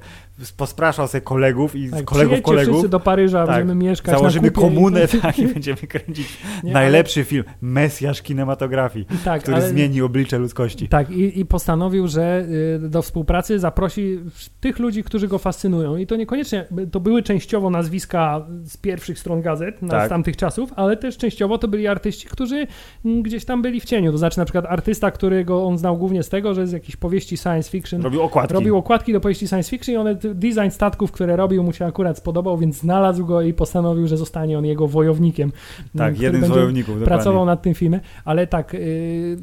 [0.57, 2.73] pospraszał sobie kolegów i Tak, kolegów kolegów.
[2.73, 5.21] wszyscy do Paryża, Tak, będziemy mieszkać Założymy komunę i...
[5.21, 10.37] tak, i będziemy kręcić Nie, najlepszy film, mesjasz kinematografii, ale, tak, który ale, zmieni oblicze
[10.37, 10.87] ludzkości.
[10.87, 12.45] Tak, i, i postanowił, że
[12.85, 14.19] y, do współpracy zaprosi
[14.59, 15.97] tych ludzi, którzy go fascynują.
[15.97, 20.05] I to niekoniecznie, to były częściowo nazwiska z pierwszych stron gazet na, Tak.
[20.05, 22.67] z tamtych czasów, ale też częściowo to byli artyści, którzy
[23.05, 24.11] mm, gdzieś tam byli w cieniu.
[24.11, 27.37] To znaczy na przykład artysta, którego on znał głównie z tego, że z jakichś powieści
[27.37, 28.53] science fiction Robił okładki.
[28.53, 32.17] Robił okładki do powieści science fiction i one, design statków, które robił, mu się akurat
[32.17, 35.51] spodobał, więc znalazł go i postanowił, że zostanie on jego wojownikiem.
[35.97, 36.99] tak, który jeden z wojowników.
[36.99, 37.07] Dokładnie.
[37.07, 39.37] Pracował nad tym filmem, ale tak, yy,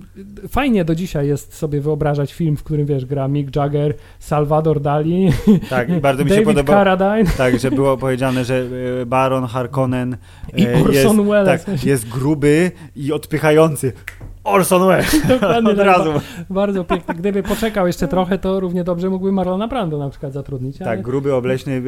[0.48, 5.28] fajnie do dzisiaj jest sobie wyobrażać film, w którym wiesz, gra Mick Jagger, Salvador Dali,
[5.70, 6.72] Tak, i bardzo mi się David podoba.
[6.72, 8.64] Carradine Tak, że było powiedziane, że
[9.02, 10.16] e, Baron Harkonnen
[10.56, 11.64] i e, Orson jest, Welles.
[11.64, 13.92] tak, jest gruby i odpychający.
[14.44, 16.12] Orson Welles Dokładnie od tak, razu.
[16.50, 16.84] Bardzo.
[17.16, 20.82] Gdyby poczekał jeszcze trochę, to równie dobrze mógłby Marlona Brando na przykład zatrudnić.
[20.82, 21.82] ale- Tak, gruby, obleśny,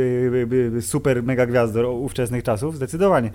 [0.81, 3.31] super mega gwiazdor ówczesnych czasów, zdecydowanie.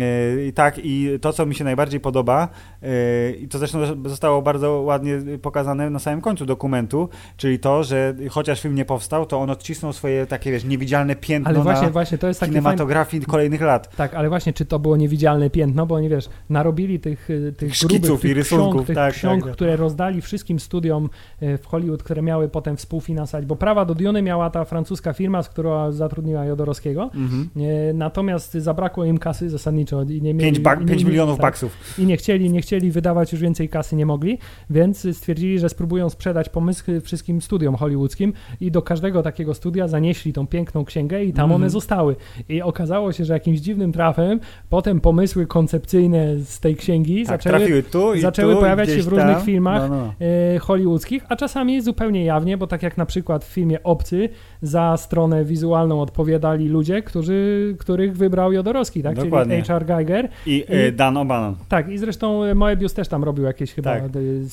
[0.00, 2.48] E, I tak, i to, co mi się najbardziej podoba,
[2.82, 8.14] e, i to zresztą zostało bardzo ładnie pokazane na samym końcu dokumentu, czyli to, że
[8.30, 11.92] chociaż film nie powstał, to on odcisnął swoje takie, wiesz, niewidzialne piętno Ale właśnie, na
[11.92, 13.96] właśnie, to jest kinematografii kolejnych lat.
[13.96, 17.76] Tak, ale właśnie, czy to było niewidzialne piętno, bo oni wiesz, narobili tych, y, tych
[17.76, 19.52] Szkiców grubych, tych i rysunków, ksiąg, tych tak, ksiąg, tak.
[19.52, 21.08] które rozdali wszystkim studiom
[21.42, 25.42] y, w Hollywood, które miały potem współfinansować, bo prawa do Dune miała ta francuska firma,
[25.42, 27.48] z którą zatrudniła Jodorowskiego, Mhm.
[27.56, 30.44] y, natomiast zabrakło im kasy zasadniczo i nie mieli...
[30.44, 31.76] 5, bak, i nie- pięć nie- milionów tak, baksów.
[31.98, 34.38] I nie chcieli, nie chcieli wydawać już więcej kasy, nie mogli,
[34.70, 40.32] więc stwierdzili, że spróbują sprzedać pomysły wszystkim studiom hollywoodzkim i do każdego takiego studia zanieśli
[40.32, 41.60] tą piękną księgę i tam Mhm.
[41.62, 42.16] one zostały.
[42.48, 47.82] I okazało się, że jakimś dziwnym trafem potem pomysły koncepcyjne z tej księgi Tak, zaczęły,
[47.82, 48.20] tu i
[48.50, 49.44] zaczęły tu, pojawiać i się w różnych tam.
[49.44, 49.90] filmach.
[49.90, 50.26] No, no.
[50.54, 54.28] e, hollywoodzkich, a czasami zupełnie jawnie, bo tak jak na przykład w filmie Obcy
[54.62, 59.16] za stronę wizualną odpowiadali ludzie, którzy, których wybrał Jodorowski, tak?
[59.16, 59.56] Dokładnie.
[59.56, 59.84] czyli H.R.
[59.86, 60.28] Geiger.
[60.46, 61.54] I e, Dan O'Bannon.
[61.68, 63.94] Tak, i zresztą Moebius też tam robił jakieś chyba...
[63.94, 64.02] Tak.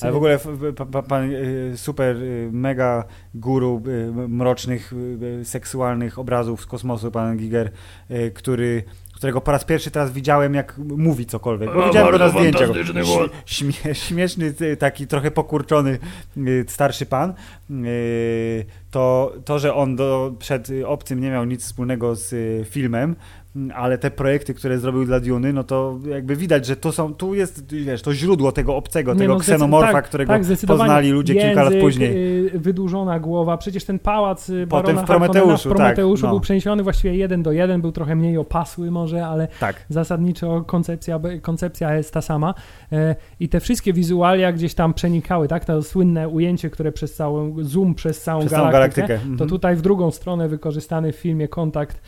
[0.00, 0.38] Ale w ogóle
[1.08, 1.30] pan
[1.72, 2.16] e, super
[2.52, 3.82] mega guru
[4.28, 4.92] mrocznych,
[5.42, 7.70] seksualnych obrazów z kosmosu, pan Giger,
[8.34, 8.82] który
[9.18, 11.74] którego po raz pierwszy teraz widziałem, jak mówi cokolwiek.
[11.74, 12.68] Bo widziałem go na zdjęciach.
[13.46, 15.98] Śmie, śmieszny, taki trochę pokurczony
[16.36, 17.30] e, starszy pan.
[17.30, 17.34] E,
[18.90, 23.16] To, to że on do, przed Obcym nie miał nic wspólnego z e, filmem,
[23.74, 27.34] ale te projekty, które zrobił dla Duny, no to jakby widać, że tu są, tu
[27.34, 31.34] jest, wiesz, to źródło tego obcego, Nie, tego no, ksenomorfa, tak, którego tak, poznali ludzie
[31.34, 32.46] kilka lat Język, później.
[32.46, 36.30] y, wydłużona głowa, przecież ten pałac y, Potem w Prometeuszu, w Prometeuszu tak, no.
[36.30, 39.84] był przeniesiony właściwie jeden do jeden, był trochę mniej opasły może, ale Tak.
[39.88, 42.54] zasadniczo koncepcja, koncepcja jest ta sama
[42.92, 47.54] e, i te wszystkie wizualia gdzieś tam przenikały, tak, to słynne ujęcie, które przez całą,
[47.60, 49.26] zoom przez całą Przez całą galaktykę, galaktykę.
[49.28, 49.50] to Mhm.
[49.50, 52.00] tutaj w drugą stronę wykorzystany w filmie Kontakt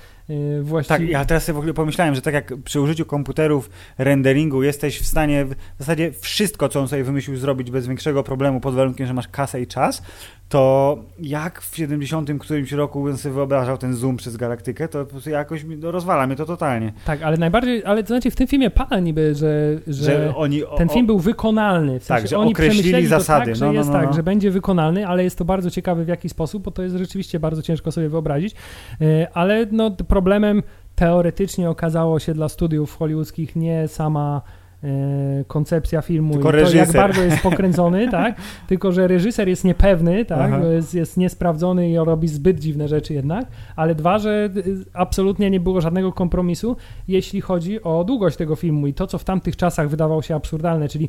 [0.62, 0.98] właściwie...
[0.98, 5.00] Tak, ja teraz sobie w ogóle pomyślałem, że tak jak przy użyciu komputerów renderingu jesteś
[5.00, 9.06] w stanie w zasadzie wszystko, co on sobie wymyślił zrobić bez większego problemu pod warunkiem,
[9.06, 10.02] że masz kasę i czas,
[10.48, 15.10] to jak w 70 którymś roku bym sobie wyobrażał ten zoom przez galaktykę, to po
[15.10, 16.92] prostu jakoś mi, no, rozwala mnie to totalnie.
[17.04, 20.64] Tak, ale najbardziej, ale to znaczy w tym filmie pada niby, że, że, Że oni...
[20.64, 22.00] o- ten film był wykonalny.
[22.00, 23.46] W sensie Tak, że oni określili zasady.
[23.46, 24.12] Tak, że No, no, jest no, tak, no.
[24.12, 27.40] że będzie wykonalny, ale jest to bardzo ciekawe w jaki sposób, bo to jest rzeczywiście
[27.40, 28.54] bardzo ciężko sobie wyobrazić.
[29.00, 30.62] E, Ale no, t- problemem
[30.94, 34.42] teoretycznie okazało się dla studiów hollywoodzkich nie sama
[34.84, 34.88] e,
[35.44, 37.00] koncepcja filmu Tylko i to, jak reżyser.
[37.00, 38.34] bardzo jest pokręcony, tak?
[38.68, 40.52] Tylko, że reżyser jest niepewny, tak?
[40.72, 43.46] Jest, jest niesprawdzony i robi zbyt dziwne rzeczy jednak,
[43.76, 46.76] ale dwa, że y, absolutnie nie było żadnego kompromisu,
[47.08, 50.88] jeśli chodzi o długość tego filmu i to, co w tamtych czasach wydawało się absurdalne,
[50.88, 51.08] czyli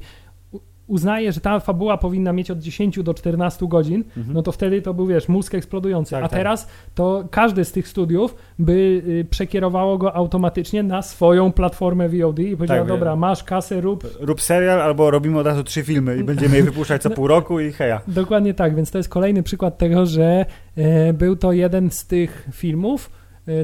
[0.92, 4.34] uznaje, że ta fabuła powinna mieć od 10 do 14 godzin, Mhm.
[4.36, 6.12] no to wtedy to był, wiesz, mózg eksplodujący.
[6.12, 6.40] Tak, A tak.
[6.40, 12.40] teraz to każdy z tych studiów by y, przekierowało go automatycznie na swoją platformę VOD
[12.40, 14.08] i powiedział, Tak, dobra, masz kasę, rób.
[14.20, 17.60] Rób serial, albo robimy od razu trzy filmy i będziemy je wypuszczać co pół roku
[17.60, 18.02] i heja.
[18.08, 20.46] Dokładnie tak, więc to jest kolejny przykład tego, że
[20.78, 23.10] e, był to jeden z tych filmów,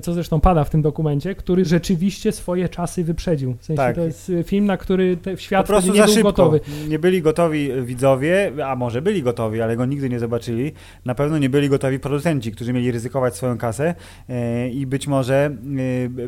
[0.01, 3.53] co zresztą pada w tym dokumencie, który rzeczywiście swoje czasy wyprzedził.
[3.59, 3.95] W sensie Tak.
[3.95, 6.23] to jest e, film, na który te, Po świat wtedy nie był szybko.
[6.23, 6.59] gotowy.
[6.88, 10.71] Nie byli gotowi widzowie, a może byli gotowi, ale go nigdy nie zobaczyli.
[11.05, 13.95] Na pewno nie byli gotowi producenci, którzy mieli ryzykować swoją kasę
[14.29, 15.51] e, i być może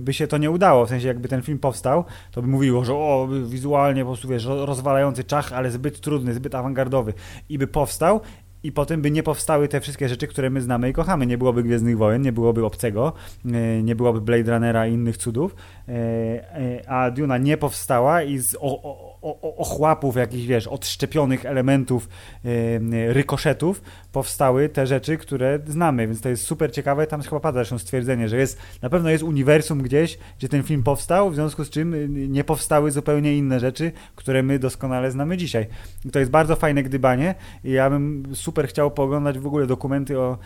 [0.02, 0.86] by się to nie udało.
[0.86, 4.46] W sensie jakby ten film powstał, to by mówiło, że o, wizualnie po prostu wiesz,
[4.46, 7.14] ro- rozwalający czach, ale zbyt trudny, zbyt awangardowy.
[7.50, 8.22] I by powstał
[8.64, 11.26] i potem by nie powstały te wszystkie rzeczy, które my znamy i kochamy.
[11.26, 13.14] Nie byłoby Gwiezdnych Wojen, nie byłoby Obcego,
[13.46, 15.56] e, nie byłoby Blade Runnera i innych cudów,
[15.88, 19.09] e, e, a Duna nie powstała i z o, o,
[19.58, 22.10] ochłapów jakichś, wiesz, odszczepionych elementów,
[22.46, 27.08] e, rykoszetów powstały te rzeczy, które znamy, więc to jest super ciekawe.
[27.08, 30.84] Tam chyba pada zresztą stwierdzenie, że jest, na pewno jest uniwersum gdzieś, gdzie ten film
[30.84, 35.38] powstał, w związku z czym y, nie powstały zupełnie inne rzeczy, które my doskonale znamy
[35.38, 35.68] dzisiaj.
[36.06, 40.20] I to jest bardzo fajne gdybanie i ja bym super chciał pooglądać w ogóle dokumenty
[40.20, 40.38] o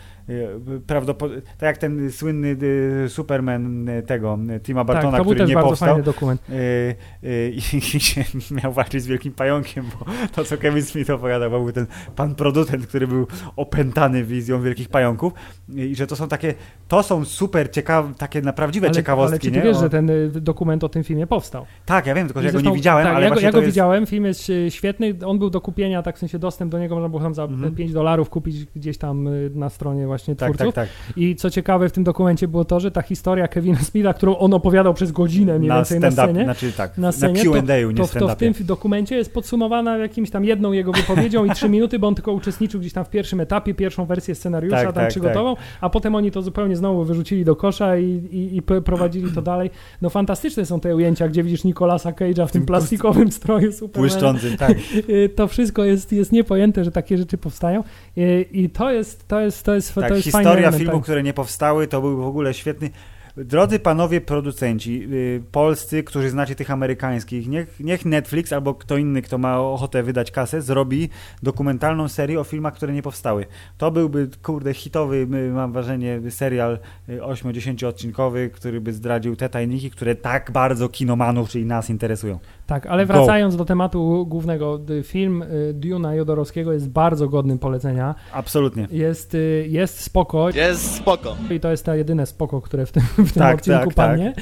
[0.86, 2.56] prawdopodobnie, tak jak ten słynny
[3.04, 5.88] y, Superman y, tego, y, Tima Bartona, tak, to był który też nie bardzo powstał.
[5.88, 6.42] fajny dokument.
[6.50, 6.94] Y,
[7.24, 7.60] y, i
[8.00, 8.24] się
[8.64, 11.86] miał walczyć z wielkim pająkiem, bo to, co Kevin Smith opowiadał, był ten
[12.16, 15.32] pan producent, który był opętany wizją wielkich pająków
[15.74, 16.54] i że to są takie,
[16.88, 19.62] to są super ciekawe, takie na prawdziwe Ale, ciekawostki, ale czy ty nie?
[19.62, 21.66] wiesz, O- że ten y, dokument o tym filmie powstał?
[21.86, 23.52] Tak, ja wiem, tylko że ja go nie widziałem, tak, ale ja go, ja to
[23.52, 23.72] go jest...
[23.72, 26.94] widziałem, film jest y, świetny, on był do kupienia, tak w sensie dostęp do niego
[26.94, 27.74] można było tam za Mhm.
[27.74, 30.74] 5 dolarów kupić gdzieś tam y, na stronie właśnie Tak, twórców.
[30.74, 31.16] tak, tak.
[31.16, 34.54] I co ciekawe w tym dokumencie było to, że ta historia Kevina Smitha, którą on
[34.54, 37.94] opowiadał przez godzinę mniej Na więcej na scenie, znaczy tak, na na, scenie, Q&A, nie
[37.94, 38.53] to, to w stand-upie.
[38.54, 42.32] Tym dokumencie jest podsumowana jakimś tam jedną jego wypowiedzią i trzy minuty, bo on tylko
[42.32, 46.14] uczestniczył gdzieś tam w pierwszym etapie, pierwszą wersję scenariusza Tak, tam tak, przygotował, a potem
[46.14, 49.70] oni to zupełnie znowu wyrzucili do kosza i, i, i prowadzili to dalej.
[50.02, 54.08] No fantastyczne są te ujęcia, gdzie widzisz Nicolasa Cage'a w tym plastikowym stroju Supermana.
[54.08, 54.74] Błyszczącym, tak.
[55.08, 57.84] Y, To wszystko jest, jest niepojęte, że takie rzeczy powstają
[58.18, 60.94] Y, i to jest, to jest, to jest, tak to jest fajny historia element, filmów,
[60.94, 61.02] tak.
[61.02, 62.90] które nie powstały, to był w ogóle świetny.
[63.36, 69.22] Drodzy panowie producenci, y, polscy, którzy znacie tych amerykańskich, niech, niech Netflix albo kto inny,
[69.22, 71.08] kto ma ochotę wydać kasę, zrobi
[71.42, 73.46] dokumentalną serię o filmach, które nie powstały.
[73.78, 76.78] To byłby, kurde, hitowy, y, mam wrażenie, serial
[77.08, 82.38] y, 8-10 odcinkowy, który by zdradził te tajniki, które tak bardzo kinomanów, czyli nas interesują.
[82.66, 83.12] Tak, ale Go.
[83.12, 88.14] wracając do tematu głównego, y, film y, Duna Jodorowskiego jest bardzo godnym polecenia.
[88.32, 88.88] Absolutnie.
[88.90, 91.36] Jest, y, jest spoko Jest spoko.
[91.50, 94.32] i to jest ta jedyne spoko, które w tym, w tym Tak, odcinku tak, padnie.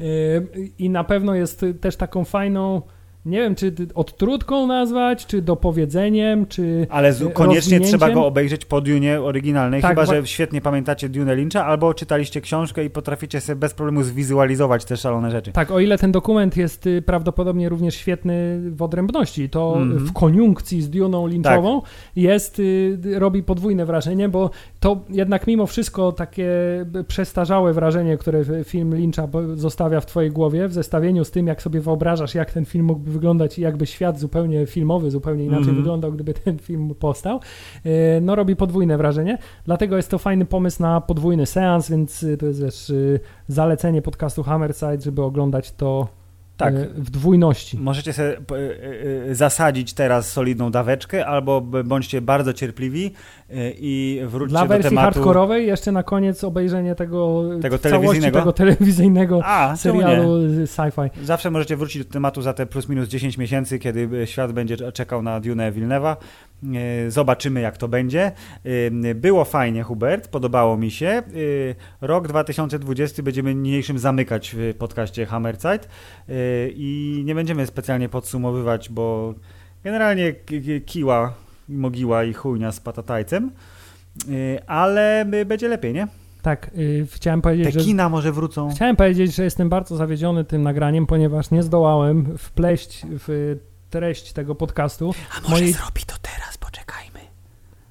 [0.00, 0.46] Y,
[0.78, 2.82] I na pewno jest też taką fajną,
[3.26, 8.64] nie wiem, czy odtrutką nazwać, czy dopowiedzeniem, czy Ale z, y, koniecznie trzeba go obejrzeć
[8.64, 13.40] po Dunie oryginalnej, Tak, chyba że świetnie pamiętacie Dune Lyncha, albo czytaliście książkę i potraficie
[13.40, 15.52] sobie bez problemu zwizualizować te szalone rzeczy.
[15.52, 20.06] Tak, o ile ten dokument jest y, prawdopodobnie również świetny w odrębności, to Mhm.
[20.06, 21.90] w koniunkcji z Duną Lynchową Tak.
[22.16, 24.50] jest, y, robi podwójne wrażenie, bo
[24.80, 26.50] to jednak mimo wszystko takie
[27.08, 31.80] przestarzałe wrażenie, które film Lyncha zostawia w twojej głowie, w zestawieniu z tym, jak sobie
[31.80, 35.76] wyobrażasz, jak ten film mógłby wyglądać i jakby świat zupełnie filmowy, zupełnie inaczej Mhm.
[35.76, 37.40] wyglądał, gdyby ten film powstał,
[37.86, 37.90] y,
[38.22, 39.38] no robi podwójne wrażenie.
[39.64, 44.02] Dlatego jest to fajny pomysł na podwójny seans, więc y, to jest wiesz, y, zalecenie
[44.02, 46.08] podcastu Hammerside, żeby oglądać to
[46.56, 46.74] Tak.
[46.74, 47.78] y, w dwójności.
[47.78, 53.12] Możecie sobie y, y, zasadzić teraz solidną daweczkę, albo bądźcie bardzo cierpliwi
[53.78, 55.04] i wróćcie Dla do wersji tematu...
[55.04, 58.38] hardkorowej jeszcze na koniec obejrzenie tego, Tego telewizyjnego?
[58.38, 61.10] tego telewizyjnego A, serialu sci-fi.
[61.24, 65.22] Zawsze możecie wrócić do tematu za te plus minus 10 miesięcy, kiedy świat będzie czekał
[65.22, 65.72] na Dune E,
[67.08, 68.32] zobaczymy, jak to będzie.
[69.04, 71.06] E, było fajnie, Hubert, podobało mi się.
[71.06, 71.22] E,
[72.00, 75.88] rok 2020 będziemy niniejszym zamykać w podcaście Hammerzeit
[76.70, 79.34] i nie będziemy specjalnie podsumowywać, bo
[79.84, 80.32] generalnie
[80.86, 81.34] kiła,
[81.68, 83.50] mogiła i chujnia z patatajcem,
[84.66, 86.08] ale będzie lepiej, nie?
[86.46, 88.70] Tak, yy, chciałem powiedzieć, Te kina może wrócą.
[88.70, 93.56] Chciałem powiedzieć, że jestem bardzo zawiedziony tym nagraniem, ponieważ nie zdołałem wpleść w
[93.90, 95.14] treść tego podcastu.
[95.30, 95.72] A może mojej...
[95.72, 97.20] zrobi to teraz, poczekajmy.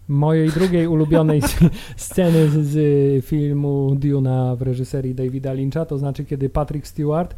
[0.08, 1.42] Mojej drugiej ulubionej
[1.98, 7.36] sceny z filmu Duna w reżyserii Davida Lyncha, to znaczy kiedy Patrick Stewart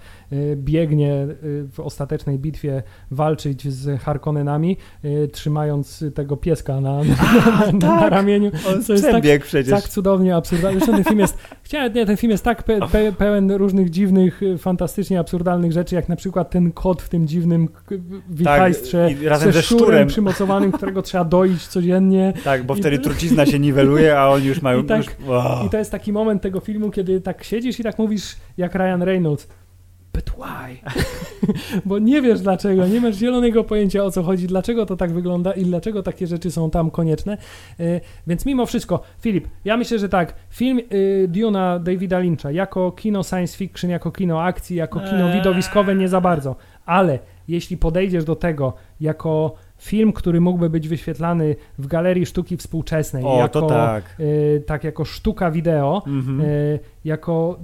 [0.56, 7.66] biegnie y, w ostatecznej bitwie walczyć z Harkonnenami, y, trzymając tego pieska na, na, A,
[7.72, 7.82] na, tak.
[7.82, 8.52] na ramieniu.
[8.70, 9.72] On co jest tak, przecież.
[9.72, 10.80] tak cudownie absurdalny.
[10.80, 14.42] Zresztą ten film jest, chciałem, nie, ten film jest tak pe, pe, pełen różnych dziwnych,
[14.58, 17.70] fantastycznie absurdalnych rzeczy, jak na przykład ten kot w tym dziwnym
[18.30, 22.34] wichajstrze tak, razem ze szczurem, szczurem przymocowanym, którego trzeba doić codziennie.
[22.44, 24.84] Tak, bo wtedy I, trucizna się niweluje, a oni już mają...
[24.84, 25.66] I, tak, już, wow.
[25.66, 29.02] I to jest taki moment tego filmu, kiedy tak siedzisz i tak mówisz jak Ryan
[29.02, 29.48] Reynolds
[30.18, 30.78] but why?
[31.86, 35.52] Bo nie wiesz dlaczego, nie masz zielonego pojęcia o co chodzi, dlaczego to tak wygląda
[35.52, 37.38] i dlaczego takie rzeczy są tam konieczne.
[37.80, 42.92] Y, więc mimo wszystko, Filip, ja myślę, że tak, film y, Duna Davida Lyncha jako
[42.92, 45.34] kino science fiction, jako kino akcji, jako kino eee.
[45.34, 46.56] widowiskowe nie za bardzo,
[46.86, 53.24] ale jeśli podejdziesz do tego jako film, który mógłby być wyświetlany w Galerii Sztuki Współczesnej,
[53.24, 54.16] o, jako, tak.
[54.20, 56.42] Y, tak jako sztuka wideo, mm-hmm.
[56.42, 57.60] y, jako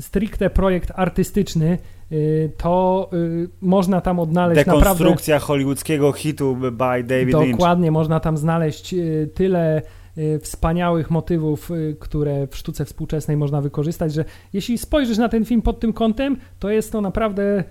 [0.00, 1.78] stricte projekt artystyczny,
[2.56, 5.46] to y, można tam odnaleźć Dekonstrukcja naprawdę...
[5.46, 7.50] hollywoodzkiego hitu by David Dokładnie, Lynch.
[7.50, 9.82] Dokładnie, można tam znaleźć y, tyle
[10.18, 15.62] y, wspaniałych motywów, które w sztuce współczesnej można wykorzystać, że jeśli spojrzysz na ten film
[15.62, 17.64] pod tym kątem, to jest to naprawdę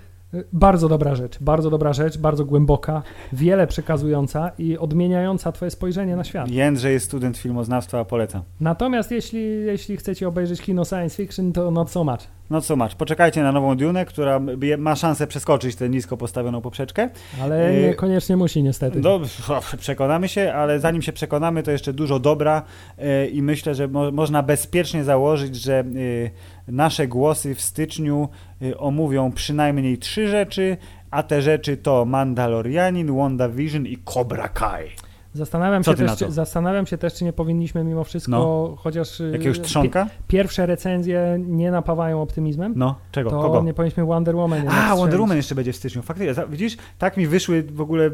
[0.54, 6.24] bardzo dobra rzecz, bardzo dobra rzecz, bardzo głęboka, wiele przekazująca i odmieniająca twoje spojrzenie na
[6.24, 6.52] świat.
[6.52, 8.42] Jędrzej jest student filmoznawstwa, polecam.
[8.60, 12.20] Natomiast jeśli, jeśli chcecie obejrzeć kino science fiction, to not so much.
[12.50, 12.96] Not so much.
[12.96, 14.42] Poczekajcie na nową Dune, która
[14.78, 17.10] ma szansę przeskoczyć tę nisko postawioną poprzeczkę.
[17.42, 19.02] Ale y, niekoniecznie musi niestety.
[19.02, 19.22] Do,
[19.80, 22.62] przekonamy się, ale zanim się przekonamy, to jeszcze dużo dobra
[23.00, 26.32] y, i myślę, że mo można bezpiecznie założyć, że y,
[26.68, 28.30] nasze głosy w styczniu
[28.78, 30.78] omówią przynajmniej trzy rzeczy,
[31.12, 35.05] a te rzeczy to Mandalorianin, WandaVision i Cobra Kai.
[35.36, 38.76] Zastanawiam się, też, czy, zastanawiam się też, czy nie powinniśmy mimo wszystko, no.
[38.78, 40.08] chociaż y, jakiegoś trzonka?
[40.28, 42.74] pierwsze recenzje nie napawają optymizmem.
[42.76, 43.30] No, czego?
[43.30, 43.64] To Kogo?
[43.64, 44.70] nie powinniśmy Wonder Woman.
[44.70, 46.02] A, Wonder Woman jeszcze będzie w styczniu.
[46.02, 48.10] Faktycznie, widzisz, tak mi wyszły, w ogóle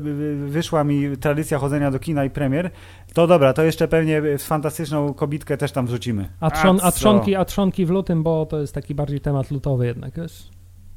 [0.45, 2.71] wyszła mi tradycja chodzenia do kina i premier.
[3.13, 6.29] To dobra, to jeszcze pewnie fantastyczną kobitkę też tam wrzucimy.
[6.39, 9.85] A, trzon, a, trzonki, a trzonki w lutym, bo to jest taki bardziej temat lutowy
[9.85, 10.49] jednak, wiesz?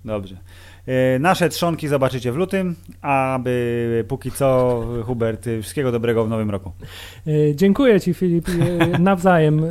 [0.05, 0.37] Dobrze.
[0.87, 6.73] E, nasze trzonki zobaczycie w lutym, aby póki co, Hubert, wszystkiego dobrego w nowym roku.
[7.27, 8.49] E, dziękuję Ci, Filip.
[8.49, 9.63] E, nawzajem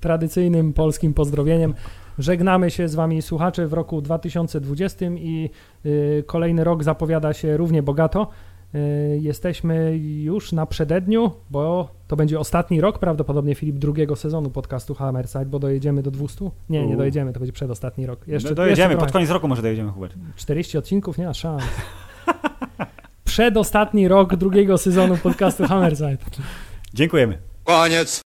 [0.00, 1.74] tradycyjnym polskim pozdrowieniem.
[2.18, 5.50] Żegnamy się z Wami, słuchacze, w roku 2020 i
[6.26, 8.30] kolejny rok zapowiada się równie bogato.
[8.74, 14.94] Y, jesteśmy już na przededniu, bo to będzie ostatni rok prawdopodobnie Filip drugiego sezonu podcastu
[14.94, 16.50] Hammerside, bo dojedziemy do 200?
[16.68, 18.28] Nie, nie dojedziemy, to będzie przedostatni rok.
[18.28, 20.14] Jeszcze, no dojedziemy, jeszcze pod koniec roku może dojedziemy, Hubert.
[20.36, 21.62] 40 odcinków, nie ma szans.
[23.24, 26.18] Przedostatni rok drugiego sezonu podcastu Hammerside.
[26.94, 27.38] Dziękujemy.
[27.64, 28.20] Koniec.